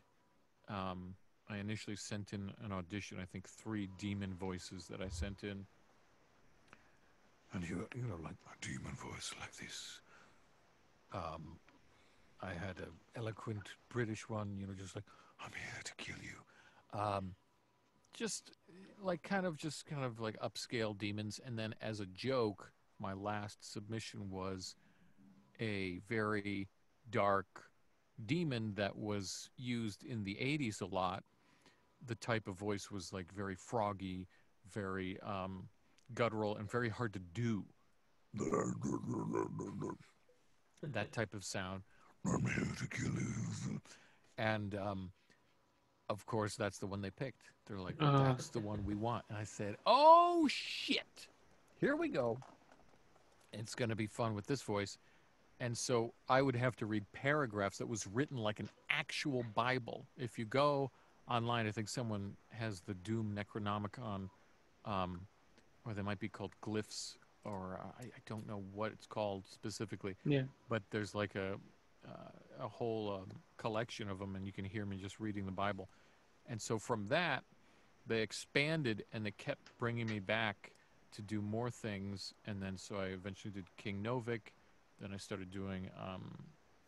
[0.67, 1.15] um,
[1.49, 3.19] I initially sent in an audition.
[3.21, 5.65] I think three demon voices that I sent in.
[7.53, 10.01] And you, you know, like a demon voice like this.
[11.13, 11.57] Um,
[12.41, 15.05] I had an eloquent British one, you know, just like,
[15.39, 16.99] I'm here to kill you.
[16.99, 17.35] Um,
[18.13, 18.51] just
[19.01, 21.39] like kind of, just kind of like upscale demons.
[21.45, 24.75] And then as a joke, my last submission was
[25.59, 26.69] a very
[27.09, 27.47] dark
[28.25, 31.23] demon that was used in the 80s a lot.
[32.05, 34.27] The type of voice was like very froggy,
[34.71, 35.67] very um,
[36.13, 37.65] guttural, and very hard to do.
[40.81, 41.83] that type of sound.
[42.25, 43.81] I'm here to kill you.
[44.37, 45.11] And um,
[46.09, 47.49] of course, that's the one they picked.
[47.65, 48.23] They're like, Uh.
[48.23, 49.25] that's the one we want.
[49.29, 51.27] And I said, oh shit,
[51.79, 52.37] here we go.
[53.51, 54.97] It's going to be fun with this voice.
[55.59, 60.05] And so I would have to read paragraphs that was written like an actual Bible.
[60.17, 60.91] If you go
[61.27, 61.67] online.
[61.67, 64.29] I think someone has the Doom Necronomicon,
[64.85, 65.21] um,
[65.85, 69.43] or they might be called glyphs, or uh, I, I don't know what it's called
[69.47, 70.15] specifically.
[70.25, 70.43] Yeah.
[70.69, 71.55] But there's like a
[72.07, 75.51] uh, a whole um, collection of them, and you can hear me just reading the
[75.51, 75.89] Bible.
[76.47, 77.43] And so from that,
[78.05, 80.71] they expanded and they kept bringing me back
[81.13, 82.33] to do more things.
[82.45, 84.51] And then so I eventually did King Novik.
[84.99, 85.89] Then I started doing.
[85.99, 86.35] Um,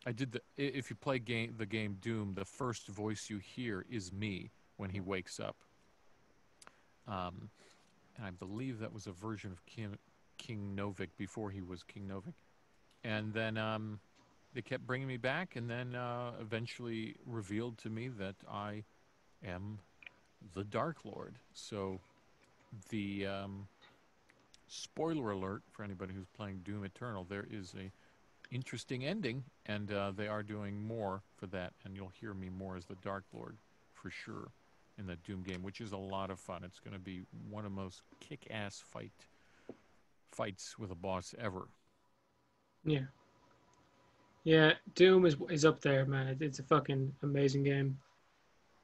[0.06, 0.40] I did the.
[0.56, 4.90] If you play game the game Doom, the first voice you hear is me when
[4.90, 5.56] he wakes up.
[7.08, 7.50] Um,
[8.16, 9.96] and I believe that was a version of King,
[10.38, 12.34] King Novik before he was King Novik.
[13.04, 14.00] And then um,
[14.56, 18.84] they kept bringing me back, and then uh, eventually revealed to me that I
[19.46, 19.80] am
[20.54, 21.34] the Dark Lord.
[21.52, 22.00] So
[22.88, 23.68] the um,
[24.66, 27.90] spoiler alert for anybody who's playing Doom Eternal: there is a
[28.50, 32.78] interesting ending, and uh, they are doing more for that, and you'll hear me more
[32.78, 33.58] as the Dark Lord
[33.92, 34.48] for sure
[34.98, 36.64] in the Doom game, which is a lot of fun.
[36.64, 39.12] It's going to be one of the most kick-ass fight
[40.32, 41.68] fights with a boss ever.
[42.86, 43.00] Yeah.
[44.46, 46.36] Yeah, Doom is is up there, man.
[46.40, 47.98] It's a fucking amazing game.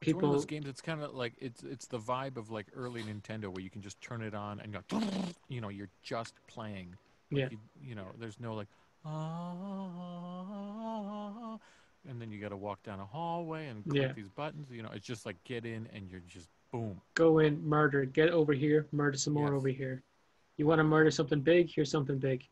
[0.01, 0.67] People, It's one of those games.
[0.67, 3.81] It's kind of like it's it's the vibe of like early Nintendo, where you can
[3.81, 4.81] just turn it on and go,
[5.49, 6.97] you know, you're just playing.
[7.31, 7.47] Like Yeah.
[7.53, 8.67] You, you know, there's no like,
[9.05, 9.13] ah,
[12.09, 14.13] and then you got to walk down a hallway and click Yeah.
[14.15, 14.67] these buttons.
[14.69, 17.01] You know, it's just like get in and you're just boom.
[17.15, 19.59] go in, murder, get over here, murder some more Yes.
[19.59, 20.03] over here.
[20.57, 21.71] You want to murder something big?
[21.71, 22.49] Here's something big.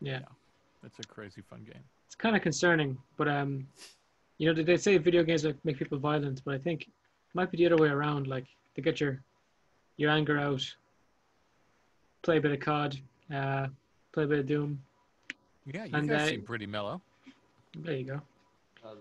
[0.00, 0.20] Yeah,
[0.84, 1.82] It's a crazy fun game.
[2.06, 3.66] it's kind of concerning, but um,
[4.38, 6.88] you know, they- they say video games like make people violent, but I think it
[7.34, 8.26] might be the other way around.
[8.26, 9.20] Like to get your
[9.96, 10.62] your anger out,
[12.22, 13.00] play a bit of COD,
[13.34, 13.66] uh,
[14.12, 14.80] play a bit of Doom.
[15.66, 17.02] Yeah, you And, guys uh, seem pretty mellow.
[17.76, 18.22] There you go.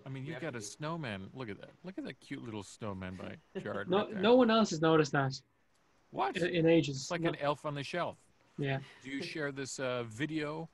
[0.05, 1.29] I mean, you've got a snowman.
[1.33, 1.69] Look at that.
[1.85, 3.89] Look at that cute little snowman by Jared.
[3.89, 5.39] No, right no one else has noticed that
[6.11, 6.35] What?
[6.35, 6.97] in, in ages.
[6.97, 8.17] It's like No- an elf on the shelf.
[8.57, 8.79] yeah.
[9.03, 10.67] Do you share this uh, video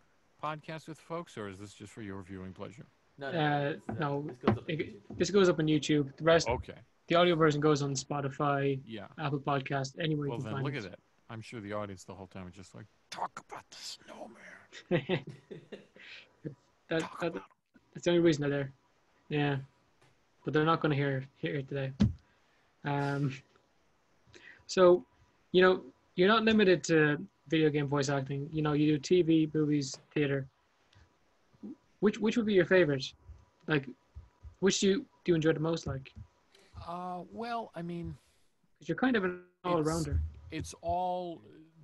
[0.43, 2.85] podcast with folks, or is this just for your viewing pleasure?
[3.17, 5.17] No, no, Uh, it's, uh, no, this goes up on It- YouTube.
[5.17, 6.17] this goes up on YouTube.
[6.17, 6.77] The rest, Okay.
[7.07, 9.07] the audio version goes on Spotify, Yeah.
[9.17, 10.85] Apple Podcast, anywhere Well, you can then find look it.
[10.85, 10.99] at that.
[11.29, 14.35] I'm sure the audience the whole time is just like, talk about the snowman.
[16.43, 16.53] that,
[16.89, 17.43] that, about
[17.93, 18.71] that's the only reason they're there.
[19.29, 19.57] Yeah,
[20.43, 21.93] but they're not going to hear hear it today.
[22.83, 23.33] Um,
[24.67, 25.05] so,
[25.51, 25.83] you know,
[26.15, 28.49] you're not limited to video game voice acting.
[28.51, 30.47] You know, you do TV, movies, theater.
[31.99, 33.05] Which which would be your favorite?
[33.67, 33.87] Like,
[34.59, 35.85] which do you do you enjoy the most?
[35.85, 36.11] Like,
[36.87, 38.15] Uh, well, I mean,
[38.73, 40.19] because you're kind of an all rounder.
[40.49, 41.41] it's all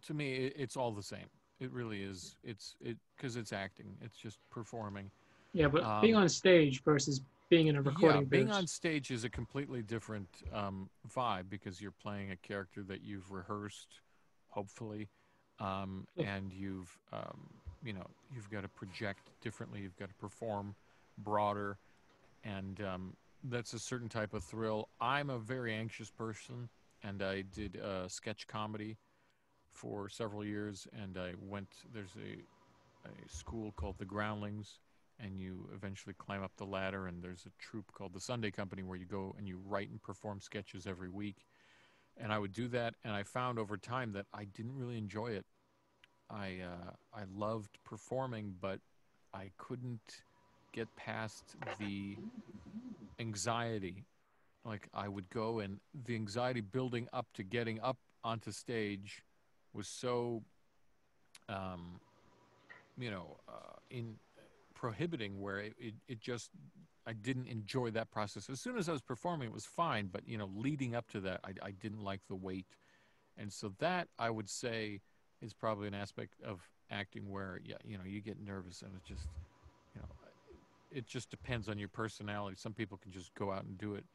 [0.08, 0.52] to me.
[0.64, 1.30] It's all the same.
[1.60, 2.36] It really is.
[2.44, 3.96] It's it because it's acting.
[4.02, 5.12] It's just performing.
[5.54, 8.56] Yeah, but being um, on stage versus being in a recording yeah, being booth.
[8.56, 13.32] on stage is a completely different um, vibe because you're playing a character that you've
[13.32, 14.02] rehearsed,
[14.50, 15.10] hopefully,
[15.60, 17.40] um, and you've um,
[17.84, 19.82] you know you've got to project differently.
[19.82, 20.76] You've got to perform
[21.18, 21.78] broader,
[22.44, 24.90] and um, that's a certain type of thrill.
[25.00, 26.70] I'm a very anxious person,
[27.04, 28.98] and I did uh, sketch comedy
[29.72, 31.70] for several years, and I went.
[31.94, 32.42] There's a
[33.06, 34.80] a school called the Groundlings
[35.20, 38.84] and you eventually climb up the ladder and there's a troupe called the sunday company
[38.84, 41.46] where you go and you write and perform sketches every week
[42.20, 45.28] and i would do that and i found over time that i didn't really enjoy
[45.28, 45.46] it.
[46.30, 48.80] I uh, i loved performing but
[49.34, 50.24] i couldn't
[50.74, 52.18] get past the
[53.20, 54.06] anxiety.
[54.66, 59.24] Like i would go and the anxiety building up to getting up onto stage
[59.74, 60.44] was so
[61.48, 62.00] um,
[62.98, 64.16] you know uh, in
[64.76, 66.50] prohibiting where it, it, it just
[67.10, 68.50] i didn't enjoy that process.
[68.50, 71.20] As soon as i was performing it was fine but you know leading up to
[71.22, 72.68] that i, I didn't like the weight.
[73.38, 75.02] And so that i would say
[75.42, 79.04] is probably an aspect of acting where yeah you know you get nervous and it
[79.04, 79.28] just
[79.96, 80.08] you know
[80.92, 82.58] it just depends on your personality.
[82.60, 84.06] Some people can just go out and do it.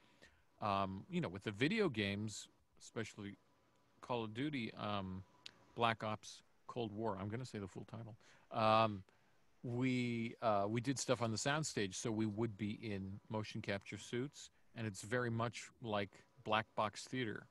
[0.60, 2.48] Um, you know with the video games
[2.80, 3.36] especially
[4.00, 5.22] call of duty um,
[5.74, 8.16] black ops cold war i'm going to say the full title
[8.52, 9.02] um,
[9.64, 13.96] we uh, we did stuff on the soundstage, so we would be in motion capture
[13.96, 16.10] suits, and it's very much like
[16.44, 17.46] black box theater.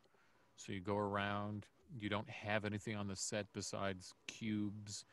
[0.55, 1.65] So you go around,
[1.99, 5.05] you don't have anything on the set besides cubes,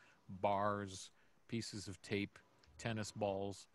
[0.42, 1.10] bars,
[1.48, 2.38] pieces of tape,
[2.78, 3.66] tennis balls,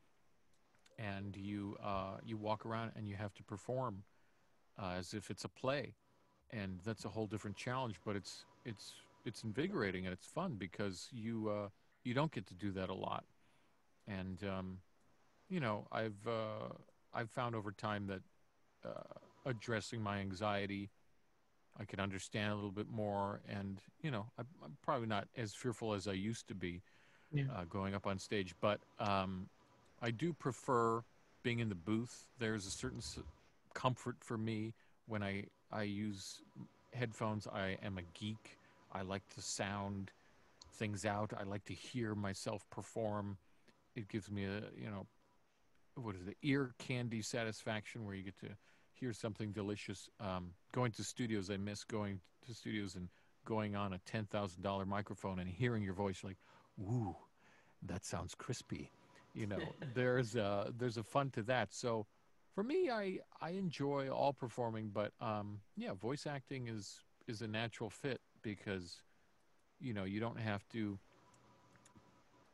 [1.00, 4.04] and you uh, you walk around and you have to perform
[4.80, 5.96] uh, as if it's a play,
[6.52, 7.96] and that's a whole different challenge.
[8.06, 8.94] But it's it's
[9.26, 11.50] it's invigorating and it's fun because you.
[12.06, 13.26] You don't get to do that a lot
[14.08, 14.78] and um,
[15.50, 16.70] you know i've uh,
[17.14, 18.22] i've found over time that
[18.86, 20.90] uh, addressing my anxiety.
[21.80, 25.54] I can understand a little bit more, and you know, I, I'm probably not as
[25.54, 26.82] fearful as I used to be
[27.32, 27.44] Yeah.
[27.54, 29.50] uh, going up on stage, but um,
[30.02, 31.04] I do prefer
[31.44, 32.28] being in the booth.
[32.40, 33.02] There's a certain
[33.74, 34.74] comfort for me
[35.08, 36.42] when I I use
[36.94, 37.48] headphones.
[37.48, 38.58] I am a geek.
[38.94, 40.12] I like the sound
[40.76, 41.34] things out.
[41.38, 43.38] I like to hear myself perform.
[43.96, 45.08] It gives me a you know
[45.96, 48.50] what is the ear candy satisfaction where you get to
[48.92, 50.10] hear something delicious.
[50.20, 53.10] Um, going to studios, I miss going to studios and
[53.46, 56.38] going on a ten thousand dollar microphone and hearing your voice like,
[56.80, 57.16] "Ooh,
[57.84, 58.92] that sounds crispy."
[59.34, 59.60] You know,
[59.94, 61.74] there's a there's a fun to that.
[61.74, 62.08] So
[62.54, 67.48] for me, I I enjoy all performing, but um, yeah, voice acting is is a
[67.48, 69.02] natural fit because
[69.80, 70.98] you know you don't have to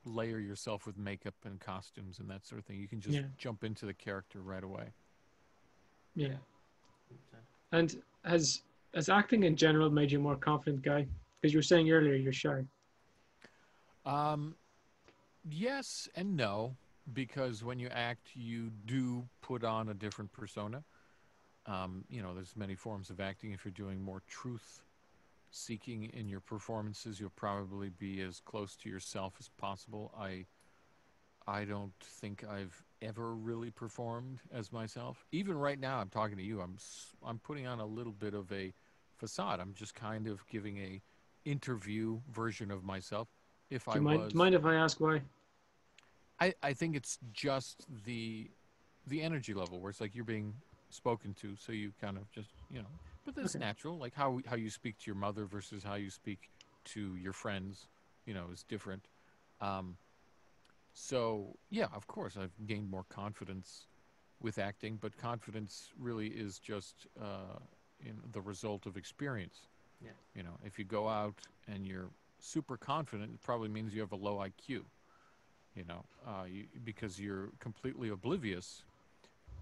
[0.06, 2.80] layer yourself with makeup and costumes and that sort of thing.
[2.80, 3.28] You can just Yeah.
[3.38, 4.94] jump into the character right away.
[6.16, 6.38] Yeah.
[7.72, 11.08] And has has acting in general made you a more confident guy?
[11.40, 12.66] Because you were saying earlier you're shy.
[14.06, 14.56] Um,
[15.48, 16.76] yes and no,
[17.14, 20.84] because when you act, you do put on a different persona.
[21.68, 23.52] Um, you know, there's many forms of acting.
[23.52, 24.82] If you're doing more truth
[25.52, 30.14] seeking in your performances, you'll probably be as close to yourself as possible.
[30.20, 30.46] I,
[31.46, 35.26] I don't think I've ever really performed as myself.
[35.32, 36.62] Even right now, I'm talking to you.
[36.62, 36.78] I'm
[37.26, 38.74] I'm putting on a little bit of a
[39.18, 39.60] facade.
[39.60, 41.02] I'm just kind of giving a
[41.46, 43.28] interview version of myself.
[43.70, 45.22] If Do I mind, was, do you mind if I ask why?
[46.40, 48.50] I, I think it's just the
[49.08, 50.54] the energy level where it's like you're being
[50.90, 52.88] spoken to, so you kind of just you know.
[53.26, 53.60] But that's Okay.
[53.60, 53.98] natural.
[53.98, 56.50] Like how how you speak to your mother versus how you speak
[56.86, 57.88] to your friends,
[58.26, 59.08] you know, is different.
[59.60, 59.98] Um,
[60.94, 63.88] so yeah, of course, I've gained more confidence
[64.42, 67.60] with acting, but confidence really is just uh,
[68.00, 69.68] in the result of experience.
[70.04, 70.12] Yeah.
[70.36, 71.36] You know, if you go out
[71.68, 74.86] and you're super confident, it probably means you have a low IQ
[75.76, 78.84] you know, uh, you, because you're completely oblivious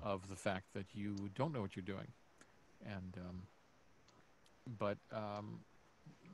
[0.01, 2.07] of the fact that you don't know what you're doing.
[2.85, 3.43] And, um,
[4.77, 5.59] but um,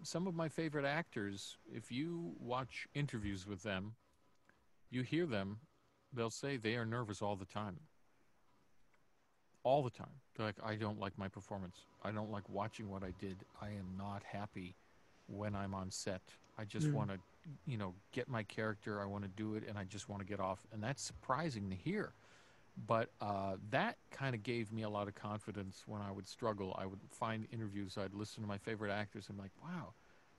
[0.04, 3.96] some of my favorite actors, if you watch interviews with them,
[4.90, 5.60] you hear them,
[6.14, 7.80] they'll say they are nervous all the time.
[9.64, 10.22] All the time.
[10.36, 11.78] They're like, I don't like my performance.
[12.04, 13.38] I don't like watching what I did.
[13.62, 14.76] I am not happy
[15.28, 16.22] when I'm on set.
[16.58, 16.94] I just Mm.
[16.94, 17.20] want to
[17.66, 20.26] you know get my character i want to do it and i just want to
[20.28, 22.14] get off and that's surprising to hear
[22.88, 26.76] but uh, that kind of gave me a lot of confidence when i would struggle
[26.80, 29.94] i would find interviews i'd listen to my favorite actors and I'm like wow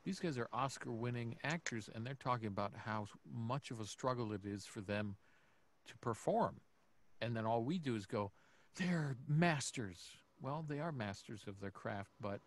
[0.04, 4.32] these guys are oscar winning actors and they're talking about how much of a struggle
[4.32, 5.16] it is for them
[5.86, 6.60] to perform
[7.20, 8.32] and then all we do is go
[8.76, 10.10] they're masters
[10.42, 12.40] well they are masters of their craft but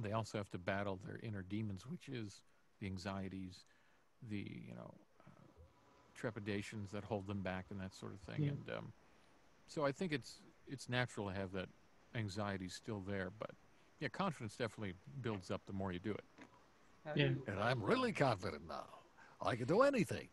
[0.00, 2.42] they also have to battle their inner demons which is
[2.80, 3.64] the anxieties,
[4.28, 5.30] the you know uh,
[6.14, 8.44] trepidations that hold them back, and that sort of thing.
[8.44, 8.50] Yeah.
[8.50, 8.92] And um,
[9.68, 11.68] so I think it's it's natural to have that
[12.14, 13.50] anxiety still there, but
[14.00, 16.24] yeah, confidence definitely builds up the more you do it.
[17.04, 17.26] How Yeah.
[17.26, 18.86] you And I'm really confident now.
[19.40, 20.28] I can do anything.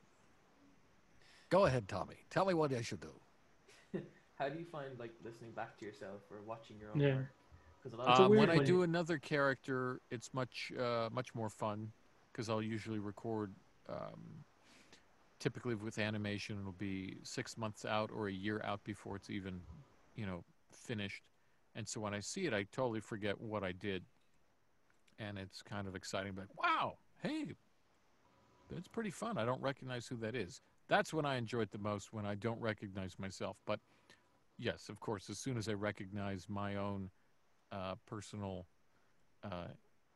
[1.50, 2.15] Go ahead, Tommy.
[2.30, 3.13] Tell me what I should do.
[4.39, 7.15] How do you find like listening back to yourself or watching your own Yeah.
[7.15, 7.28] work?
[7.84, 11.50] Because a lot of Um, when I do another character, it's much uh, much more
[11.50, 11.91] fun
[12.32, 13.54] because I'll usually record.
[13.88, 14.43] Um,
[15.39, 19.62] typically with animation, it'll be six months out or a year out before it's even,
[20.15, 21.24] you know, finished.
[21.76, 24.04] And so when I see it, I totally forget what I did,
[25.19, 26.34] and it's kind of exciting.
[26.36, 27.54] Like, wow, hey,
[28.71, 29.38] that's pretty fun.
[29.38, 30.62] I don't recognize who that is.
[30.88, 33.58] That's when I enjoy it the most when I don't recognize myself.
[33.65, 33.80] But
[34.58, 37.10] yes, of course, as soon as I recognize my own
[37.71, 38.67] uh, personal,
[39.43, 39.67] uh,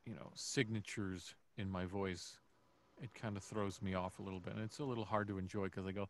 [0.05, 2.37] you know, signatures in my voice,
[3.01, 4.53] it kind of throws me off a little bit.
[4.53, 6.07] And it's a little hard to enjoy because I go,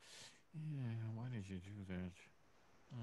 [0.53, 2.11] yeah, why did you do that?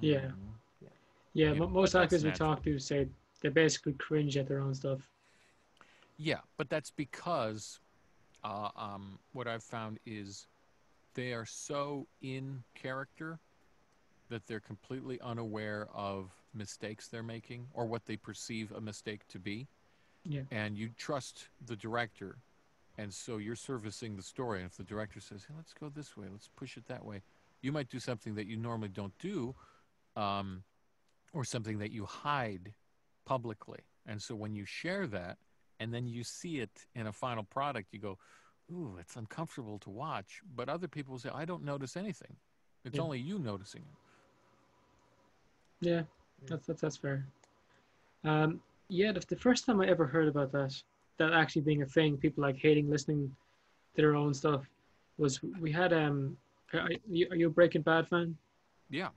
[0.01, 0.18] Yeah.
[0.18, 0.32] Mm.
[0.80, 0.89] Yeah,
[1.34, 3.09] Yeah, but most actors we talk to say
[3.41, 5.01] they basically cringe at their own stuff.
[6.18, 7.78] Yeah, but that's because
[8.43, 10.47] uh, um, what I've found is
[11.14, 13.39] they are so in character
[14.28, 19.39] that they're completely unaware of mistakes they're making or what they perceive a mistake to
[19.39, 19.66] be.
[20.24, 20.43] Yeah.
[20.51, 22.39] And you trust the director.
[22.99, 24.61] And so you're servicing the story.
[24.61, 27.22] And if the director says, hey, let's go this way, let's push it that way,
[27.62, 29.55] you might do something that you normally don't do
[30.16, 30.62] um,
[31.32, 32.72] or something that you hide
[33.26, 33.80] publicly.
[34.07, 35.38] And so when you share that,
[35.78, 38.18] and then you see it in a final product, you go,
[38.72, 42.36] "Ooh, it's uncomfortable to watch." But other people say, "I don't notice anything.
[42.84, 43.03] It's Yeah.
[43.03, 43.99] only you noticing it."
[45.86, 46.03] Yeah,
[46.49, 47.26] that's that's, that's fair.
[48.24, 50.82] Um, yeah, the, the first time I ever heard about that,
[51.19, 53.35] that actually being a thing, people like hating listening
[53.95, 54.64] to their own stuff,
[55.19, 56.37] was we had um,
[56.75, 58.37] are, you, are you a Breaking Bad fan?
[58.91, 59.09] Yeah.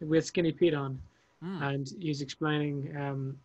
[0.00, 1.00] We had Skinny Pete on,
[1.42, 1.62] Mm.
[1.62, 3.38] and he's explaining um,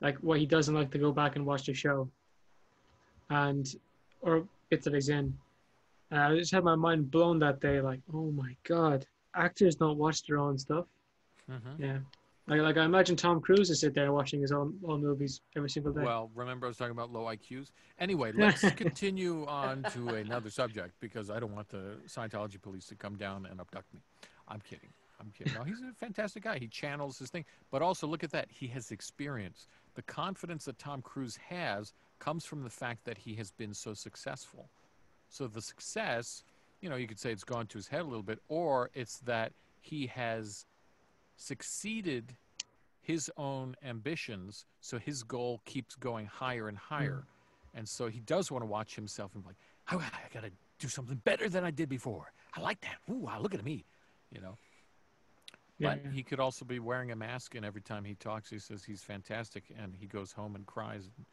[0.00, 2.08] like what he doesn't like to go back and watch the show,
[3.30, 3.76] and
[4.20, 5.36] or bits that he's in.
[6.10, 9.96] And I just had my mind blown that day, like, oh my god, actors don't
[9.96, 10.86] watch their own stuff.
[11.48, 11.78] Mhm.
[11.78, 11.98] Yeah.
[12.48, 15.68] Like, like I imagine Tom Cruise is sit there watching his own own movies every
[15.68, 16.02] single day.
[16.02, 17.70] Well, remember I was talking about low IQs?
[17.98, 22.94] Anyway, let's continue on to another subject because I don't want the Scientology police to
[22.94, 24.00] come down and abduct me.
[24.48, 24.88] I'm kidding.
[25.20, 25.52] I'm kidding.
[25.52, 26.58] No, he's a fantastic guy.
[26.58, 27.44] He channels his thing.
[27.70, 28.46] But also, look at that.
[28.50, 29.66] He has experience.
[29.94, 33.92] The confidence that Tom Cruise has comes from the fact that he has been so
[33.92, 34.70] successful.
[35.28, 36.44] So the success,
[36.80, 39.18] you know, you could say it's gone to his head a little bit, or it's
[39.18, 40.64] that he has
[41.38, 42.36] succeeded
[43.00, 47.24] his own ambitions, so his goal keeps going higher and higher.
[47.72, 47.78] Hmm.
[47.78, 49.56] And so he does want to watch himself and be like,
[49.92, 52.32] oh, I got to do something better than I did before.
[52.54, 52.96] I like that.
[53.10, 53.84] Ooh, wow, look at me,
[54.30, 54.56] you know.
[55.78, 58.58] yeah, But he could also be wearing a mask, and every time he talks, he
[58.58, 61.24] says he's fantastic, and he goes home and cries and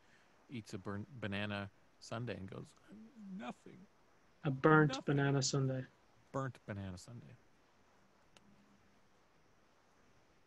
[0.49, 2.65] eats a burn- banana sundae and goes,
[3.37, 3.79] nothing.
[4.43, 5.03] a burnt nothing.
[5.05, 5.81] banana sundae.
[6.31, 7.33] Burnt banana sundae.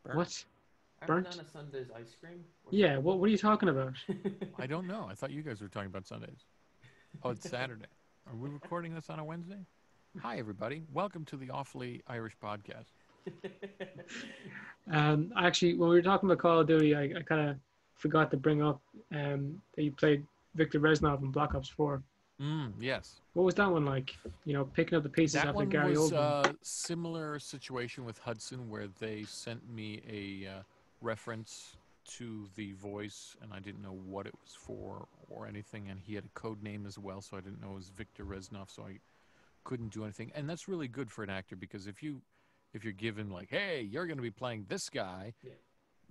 [0.09, 0.19] Burnt.
[0.19, 0.45] What?
[1.03, 1.31] Are Burnt?
[1.31, 2.43] banana sundaes ice cream?
[2.65, 2.97] Or Yeah.
[2.97, 3.93] What What are you talking about?
[4.59, 5.07] I don't know.
[5.09, 6.47] I thought you guys were talking about Sundays.
[7.23, 7.85] Oh, it's Saturday.
[8.27, 9.59] Are we recording this on a Wednesday?
[10.21, 10.83] Hi, everybody.
[10.93, 12.87] Welcome to the Awfully Irish podcast.
[14.91, 17.57] Um, actually, when we were talking about Call of Duty, I, I kind of
[17.95, 18.81] forgot to bring up
[19.15, 22.03] um, that you played Victor Reznov in Black Ops 4.
[22.41, 23.21] Mm, yes.
[23.35, 24.15] What was that one like?
[24.45, 26.51] You know, picking up the pieces That after one Gary was Oldman.
[26.53, 30.63] a similar situation with Hudson where they sent me a uh,
[31.01, 31.77] reference
[32.17, 35.89] to the voice and I didn't know what it was for or anything.
[35.91, 38.25] And he had a code name as well, so I didn't know it was Victor
[38.25, 38.99] Reznov, so I
[39.65, 40.31] couldn't do anything.
[40.35, 42.23] And that's really good for an actor because if you
[42.75, 45.53] if you're given like, hey, you're going to be playing this guy, Yeah.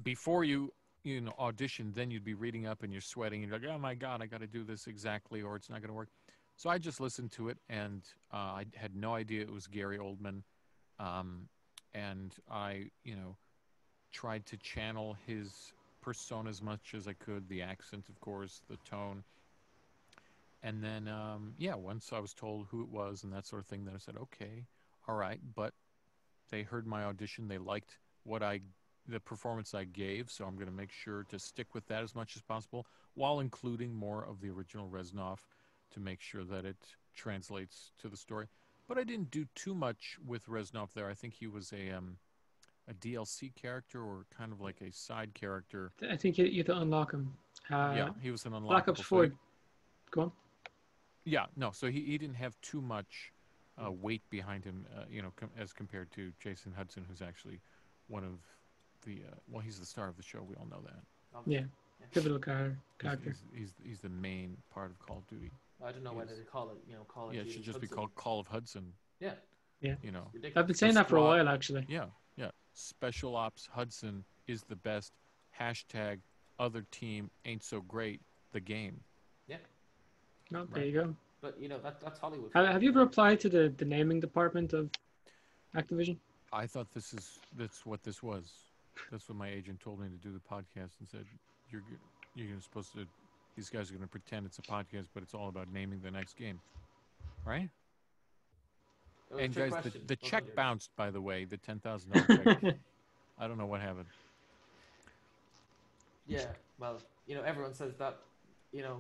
[0.04, 0.74] before you
[1.08, 3.80] you know audition, then you'd be reading up and you're sweating and you're like, oh
[3.80, 6.10] my god, I got to do this exactly, or it's not going to work.
[6.56, 8.02] So I just listened to it and
[8.34, 10.42] uh, I had no idea it was Gary Oldman,
[11.00, 11.48] um,
[11.94, 13.36] and I you know
[14.12, 18.78] tried to channel his persona as much as I could, the accent, of course, the
[18.90, 19.24] tone.
[20.64, 23.68] And then, um, yeah, once I was told who it was and that sort of
[23.68, 24.66] thing, then I said, okay,
[25.08, 25.40] all right.
[25.54, 25.74] But
[26.50, 27.48] they heard my audition.
[27.48, 28.62] They liked what I,
[29.08, 30.30] the performance I gave.
[30.30, 32.86] So I'm going to make sure to stick with that as much as possible
[33.16, 35.40] while including more of the original Reznov
[35.92, 36.78] to make sure that it
[37.16, 38.48] translates to the story.
[38.88, 41.10] But I didn't do too much with Reznov there.
[41.10, 42.18] I think he was a, um,
[42.90, 45.92] a DLC character or kind of like a side character.
[46.10, 47.34] I think you, you have to unlock him.
[47.70, 49.32] Uh, yeah, he was an unlockable Black Ops 4.
[50.12, 50.32] Go on.
[51.26, 51.72] Yeah, no.
[51.72, 53.34] So he, he didn't have too much
[53.84, 57.60] uh, weight behind him, uh, you know, com- as compared to Jason Hudson, who's actually
[58.08, 58.40] one of
[59.06, 60.40] the uh, well, he's the star of the show.
[60.48, 61.42] We all know that.
[61.46, 61.62] Yeah.
[62.14, 63.30] Pivotal car- He's, character.
[63.54, 65.52] he's, he's, he's the main part of Call of Duty.
[65.86, 66.38] I don't know why Yes.
[66.38, 68.48] they call it, you know, Call of yeah, it should just be called Call of
[68.48, 68.94] Hudson.
[69.20, 69.34] Yeah.
[69.82, 69.96] Yeah.
[70.02, 70.32] You know.
[70.56, 71.86] I've been saying that for a while, actually.
[71.90, 72.06] Yeah,
[72.38, 72.50] yeah.
[72.74, 75.12] Special Ops Hudson is the best.
[75.60, 76.20] Hashtag
[76.60, 78.22] other team ain't so great.
[78.54, 79.00] The game.
[79.48, 79.58] Yeah.
[80.50, 80.94] No, there Right.
[80.94, 81.16] you go.
[81.42, 82.52] But you know that that's Hollywood.
[82.56, 84.90] Have, have you ever applied to the, the naming department of
[85.76, 86.18] Activision?
[86.54, 88.52] I thought this is that's what this was.
[89.12, 91.26] That's what my agent told me to do the podcast and said
[91.72, 91.82] you're
[92.36, 93.06] you're gonna supposed to.
[93.56, 96.36] These guys are gonna pretend it's a podcast, but it's all about naming the next
[96.36, 96.60] game,
[97.46, 97.70] right?
[99.30, 100.56] That was a and guys, the, question, the wasn't check it?
[100.56, 100.92] bounced.
[100.96, 102.76] By the way, the ten thousand dollars check.
[103.40, 104.08] I don't know what happened.
[106.28, 106.46] Yeah.
[106.80, 108.18] Well, you know, everyone says that.
[108.72, 108.98] You know,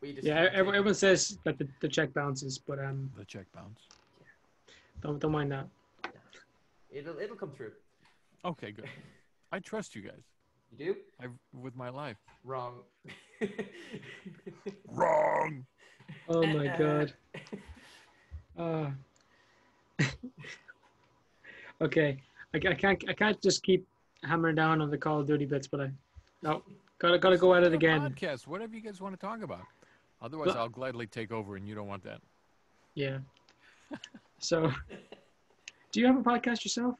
[0.00, 3.46] we just yeah, everyone, everyone says that the, the check bounces, but um, The check
[3.54, 3.88] bounced.
[5.02, 5.66] don't don't mind that.
[6.90, 7.72] It'll it'll come through.
[8.44, 8.88] Okay, good.
[9.52, 10.22] I trust you guys.
[10.70, 11.26] You do I
[11.58, 12.18] with my life.
[12.44, 12.80] wrong.
[14.88, 15.64] Wrong.
[16.28, 17.14] Oh my god.
[18.58, 18.90] Uh,
[21.80, 22.18] okay,
[22.54, 23.86] I, I can't I can't just keep
[24.24, 25.90] hammering down on the Call of Duty bits, but I
[26.42, 26.62] no
[26.98, 28.00] gotta gotta go at it again.
[28.00, 29.62] Podcast, whatever you guys want to talk about.
[30.20, 32.20] Otherwise, But- I'll gladly take over, and you don't want that.
[32.94, 33.18] Yeah.
[34.40, 34.72] So,
[35.92, 36.96] do you have a podcast yourself?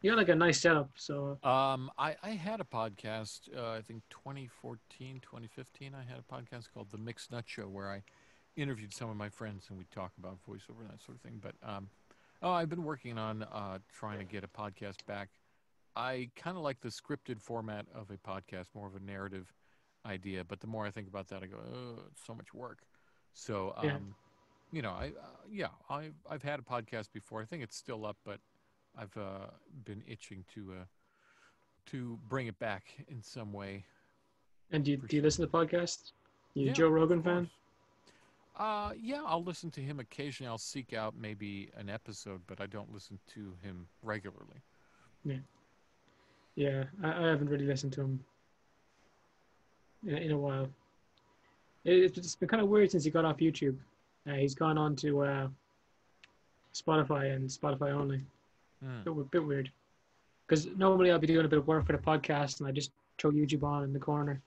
[0.00, 3.80] You got like a nice setup, so Um, I, I had a podcast, uh, I
[3.82, 5.92] think 2014, 2015.
[5.94, 8.02] I had a podcast called The Mixed Nut Show where I
[8.56, 11.40] interviewed some of my friends and we talk about voiceover and that sort of thing.
[11.42, 11.88] But um,
[12.42, 15.30] oh, I've been working on uh, trying to get a podcast back
[15.96, 19.52] I kind of like the scripted format of a podcast, more of a narrative
[20.06, 20.44] idea.
[20.44, 22.78] But the more I think about that, I go, oh, it's so much work.
[23.34, 23.98] So, um, Yeah.
[24.70, 27.42] you know, I uh, yeah, I've I've had a podcast before.
[27.42, 28.38] I think it's still up, but
[28.98, 29.46] I've uh,
[29.84, 30.84] been itching to uh,
[31.86, 33.84] to bring it back in some way.
[34.72, 36.12] And do you, do you listen to podcasts?
[36.54, 37.48] You Yeah, Joe Rogan fan?
[38.58, 40.48] Uh, yeah, I'll listen to him occasionally.
[40.48, 44.60] I'll seek out maybe an episode, but I don't listen to him regularly.
[46.56, 48.24] Yeah, I, I haven't really listened to him
[50.06, 50.68] in, in a while.
[51.84, 53.76] It, it's been kind of weird since he got off YouTube.
[54.28, 55.48] Uh, he's gone on to uh,
[56.74, 58.20] Spotify and Spotify only.
[59.04, 59.70] Bit, we- bit weird.
[60.46, 62.90] Because normally I'll be doing a bit of work for the podcast and I just
[63.18, 64.40] throw YouTube on in the corner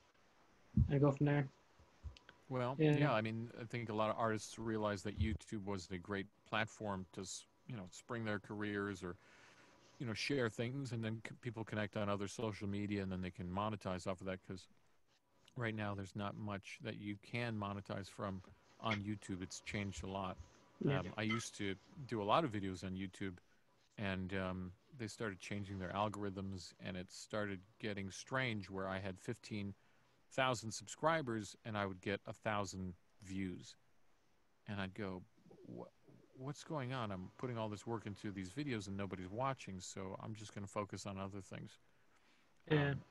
[0.89, 1.47] and go from there.
[2.49, 2.97] Well, Yeah.
[2.97, 3.13] yeah.
[3.13, 7.05] I mean, I think a lot of artists realized that YouTube was a great platform
[7.13, 7.23] to,
[7.67, 9.15] you know, spring their careers or,
[9.99, 13.21] you know, share things, and then c- people connect on other social media, and then
[13.21, 14.39] they can monetize off of that.
[14.45, 14.67] Because
[15.55, 18.41] right now, there's not much that you can monetize from
[18.79, 19.41] on YouTube.
[19.43, 20.35] It's changed a lot.
[20.83, 20.99] Yeah.
[20.99, 21.75] Um, I used to
[22.07, 23.33] do a lot of videos on YouTube,
[24.01, 28.69] and um, they started changing their algorithms, and it started getting strange.
[28.69, 32.93] Where I had 15,000 subscribers, and I would get a thousand
[33.23, 33.75] views,
[34.67, 35.21] and I'd go,
[35.67, 35.89] "What?
[36.37, 37.11] What's going on?
[37.11, 39.79] I'm putting all this work into these videos, and nobody's watching.
[39.79, 41.77] So I'm just going to focus on other things."
[42.71, 42.91] Yeah.
[42.91, 43.01] Um,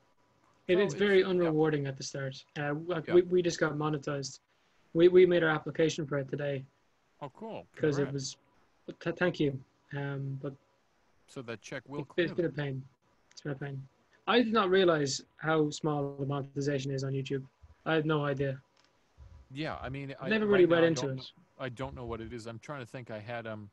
[0.67, 1.39] It, so it's very it's- yeah.
[1.39, 2.43] unrewarding at the start.
[2.59, 3.15] Uh, like Yeah.
[3.15, 4.39] we, we just got monetized.
[4.93, 6.65] We, we made our application for it today
[7.21, 7.65] oh, cool!
[7.73, 8.35] because it was.
[8.99, 9.57] Th- thank you.
[9.93, 10.53] Um, but
[11.31, 12.25] so that check will it's been, clear.
[12.25, 12.83] it's been a pain.
[13.31, 13.81] It's been a pain.
[14.27, 17.43] I did not realize how small the monetization is on YouTube.
[17.85, 18.59] I had no idea.
[19.53, 21.31] Yeah, I mean, I I never really now, read into don't it.
[21.59, 22.47] I don't know what it is.
[22.47, 23.11] I'm trying to think.
[23.11, 23.69] I had um,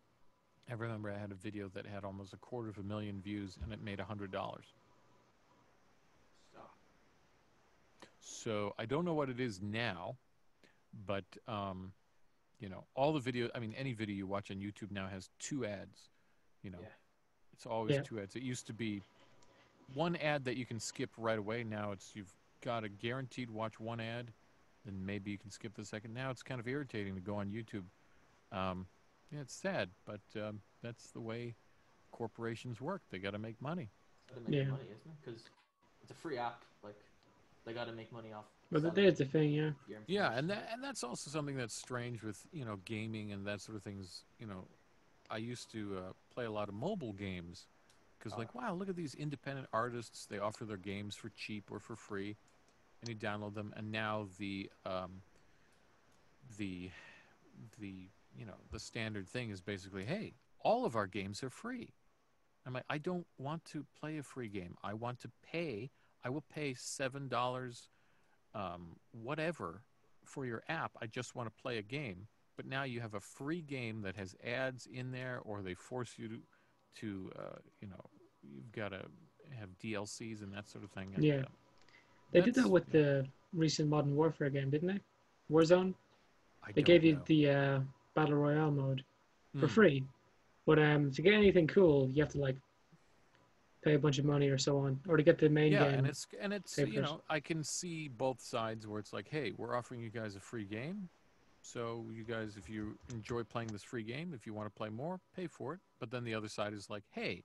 [0.70, 3.58] I remember I had a video that had almost a quarter of a million views,
[3.62, 4.64] and it made a hundred dollars.
[8.20, 10.16] So I don't know what it is now,
[11.06, 11.92] but um,
[12.60, 13.48] you know, all the video.
[13.54, 16.08] I mean, any video you watch on YouTube now has two ads.
[16.62, 16.88] You know, Yeah.
[17.58, 18.02] It's always Yeah.
[18.02, 18.36] two ads.
[18.36, 19.02] It used to be
[19.92, 21.64] one ad that you can skip right away.
[21.64, 24.32] Now it's you've got a guaranteed watch one ad,
[24.84, 26.14] then maybe you can skip the second.
[26.14, 27.84] Now it's kind of irritating to go on YouTube.
[28.56, 28.86] Um,
[29.32, 31.56] yeah, it's sad, but um, that's the way
[32.12, 33.02] corporations work.
[33.10, 33.90] They got to make money.
[34.28, 34.70] Gotta make Yeah.
[34.70, 35.20] money, isn't it?
[35.24, 35.42] Because
[36.02, 36.62] it's a free app.
[36.84, 36.94] Like
[37.64, 38.44] they gotta make money off.
[38.70, 39.70] But selling there's the thing, yeah.
[40.06, 43.60] Yeah, and that and that's also something that's strange with you know gaming and that
[43.60, 44.22] sort of things.
[44.38, 44.64] You know,
[45.30, 47.66] I used to uh, play a lot of mobile games
[48.18, 50.26] because like wow, look at these independent artists.
[50.26, 52.36] They offer their games for cheap or for free,
[53.00, 53.72] and you download them.
[53.76, 55.22] And now the um,
[56.56, 56.90] the
[57.78, 61.90] the you know the standard thing is basically hey, all of our games are free.
[62.66, 64.76] I'm like I don't want to play a free game.
[64.82, 65.90] I want to pay.
[66.24, 67.88] I will pay seven dollars
[68.54, 69.82] um, whatever
[70.24, 70.92] for your app.
[71.00, 72.26] I just want to play a game.
[72.58, 76.14] But now you have a free game that has ads in there, or they force
[76.18, 76.38] you to,
[76.96, 78.00] to uh, you know,
[78.42, 79.02] you've got to
[79.58, 81.12] have DLCs and that sort of thing.
[81.14, 81.36] And, Yeah.
[81.36, 81.44] uh,
[82.32, 85.00] They did that with the recent Modern Warfare game, didn't they?
[85.54, 85.94] Warzone.
[86.66, 87.80] I They gave you the uh,
[88.16, 89.04] battle royale mode
[89.54, 89.74] for Hmm.
[89.74, 90.04] free,
[90.66, 92.56] but um, to get anything cool, you have to like
[93.84, 95.94] pay a bunch of money or so on, or to get the main yeah, game.
[95.94, 99.52] and it's and it's you know I can see both sides where it's like, hey,
[99.56, 101.08] we're offering you guys a free game,
[101.72, 104.88] so you guys, if you enjoy playing this free game, if you want to play
[104.88, 105.80] more, pay for it.
[106.00, 107.44] But then the other side is like, hey,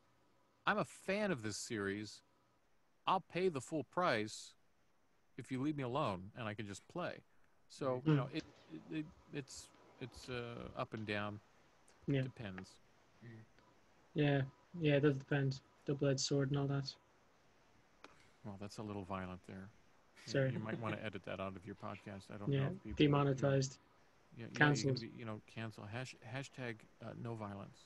[0.66, 2.22] I'm a fan of this series,
[3.06, 4.54] I'll pay the full price
[5.38, 7.18] if you leave me alone and I can just play.
[7.70, 8.16] So you Mm.
[8.18, 9.68] know it, it, it it's
[10.00, 11.40] it's uh, up and down.
[12.08, 12.22] Yeah.
[12.22, 12.70] Depends.
[14.14, 14.42] yeah,
[14.80, 15.60] yeah, it does depend.
[15.86, 16.94] Double-edged sword and all that.
[18.46, 19.70] Well, that's a little violent there.
[20.26, 20.52] You- Sorry.
[20.52, 22.30] You might want to edit that out of your podcast.
[22.34, 22.66] I don't Yeah, know.
[22.68, 23.78] if people- you know, demonetized.
[24.38, 25.00] Yeah, yeah, Cancelled.
[25.02, 25.86] you, can be, you know, cancel.
[25.86, 27.86] Hash, hashtag uh, no violence.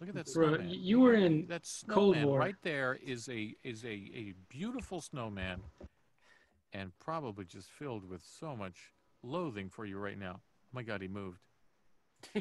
[0.00, 0.68] Look at that Bro, snowman.
[0.70, 2.38] you were in that Cold snowman War.
[2.38, 5.62] right there is a is a, a beautiful snowman,
[6.72, 8.92] and probably just filled with so much
[9.22, 10.40] loathing for you right now.
[10.40, 11.40] Oh my God, he moved.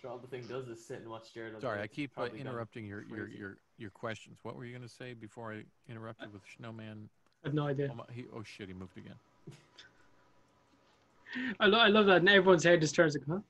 [0.00, 1.60] Sure, all the thing does is sit and watch Jared.
[1.60, 4.38] Sorry, I keep uh, probably interrupting your, your your your questions.
[4.42, 7.08] What were you going to say before I interrupted with snowman?
[7.44, 7.90] I have no idea.
[7.96, 9.14] Oh, he, oh shit, he moved again.
[11.60, 12.16] I, lo- I love that.
[12.18, 13.40] And everyone's head just turns like, huh?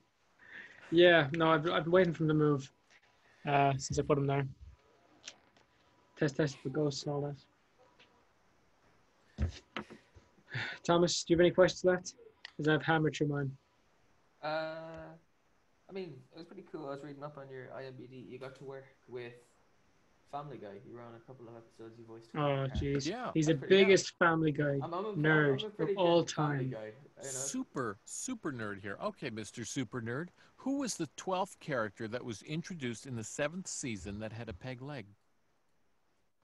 [0.91, 2.71] Yeah, no, I've, I've been waiting for him to move
[3.47, 4.47] uh, since I put him there.
[6.17, 7.35] Test, test for ghosts and all
[9.37, 9.49] that.
[10.83, 12.15] Thomas, do you have any questions left?
[12.57, 13.51] Because I've hammered through mine.
[14.43, 15.13] Uh,
[15.89, 16.87] I mean, it was pretty cool.
[16.87, 18.29] I was reading up on your IMDb.
[18.29, 19.33] You got to work with
[20.31, 20.67] Family Guy.
[20.87, 21.97] You were on a couple of episodes.
[21.97, 22.29] You voiced.
[22.35, 22.75] Oh, Family Guy.
[22.75, 23.07] jeez.
[23.07, 23.31] Yeah.
[23.33, 24.79] He's the That's pretty- biggest Family Guy.
[24.83, 26.69] I'm, I'm a, nerd I'm a of all time.
[26.69, 27.23] Guy, you know?
[27.23, 28.97] Super, super nerd here.
[29.03, 29.65] Okay, Mr.
[29.67, 30.27] Super Nerd.
[30.57, 34.53] Who was the 12th character that was introduced in the seventh season that had a
[34.53, 35.05] peg leg?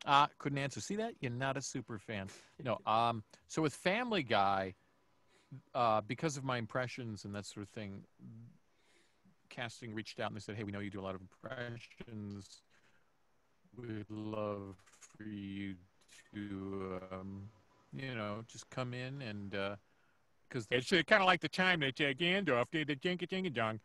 [0.05, 0.79] Ah, couldn't answer.
[0.81, 1.13] See that?
[1.19, 2.27] You're not a super fan.
[2.63, 2.77] No.
[2.87, 3.23] Um.
[3.47, 4.73] So with Family Guy,
[5.73, 8.03] uh, because of my impressions and that sort of thing,
[9.49, 12.61] casting reached out and they said, "Hey, we know you do a lot of impressions.
[13.77, 14.75] We'd love
[15.17, 15.75] for you
[16.33, 17.49] to, um,
[17.93, 19.75] you know, just come in and." Uh,
[20.47, 23.51] because It's uh, kind of like the time that uh, Gandalf did the jinka jinka
[23.51, 23.79] jong.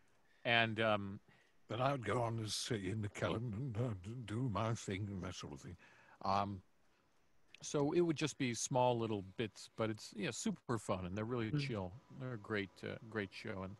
[0.44, 1.20] and um,
[1.68, 3.94] Then I'd go on as uh, Ian McKellen and uh,
[4.26, 5.76] do my thing and that sort of thing.
[6.24, 6.60] um,
[7.62, 11.24] so it would just be small little bits, but it's yeah super fun and they're
[11.24, 11.60] really Mm.
[11.60, 11.92] chill.
[12.18, 13.76] They're a great uh, great show and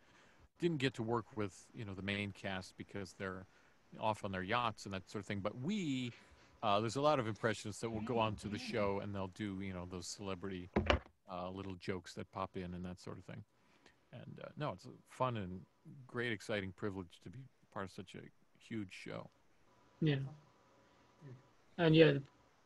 [0.58, 3.46] didn't get to work with you know the main cast because they're
[3.98, 5.40] off on their yachts and that sort of thing.
[5.40, 6.12] But we
[6.62, 9.28] uh, there's a lot of impressions that will go on to the show and they'll
[9.28, 10.68] do you know those celebrity
[11.30, 13.42] uh, little jokes that pop in and that sort of thing.
[14.12, 15.60] And uh, no, it's a fun and
[16.06, 17.38] great, exciting privilege to be
[17.72, 18.20] part of such a
[18.58, 19.28] huge show.
[20.00, 20.16] Yeah.
[21.78, 22.14] And yeah,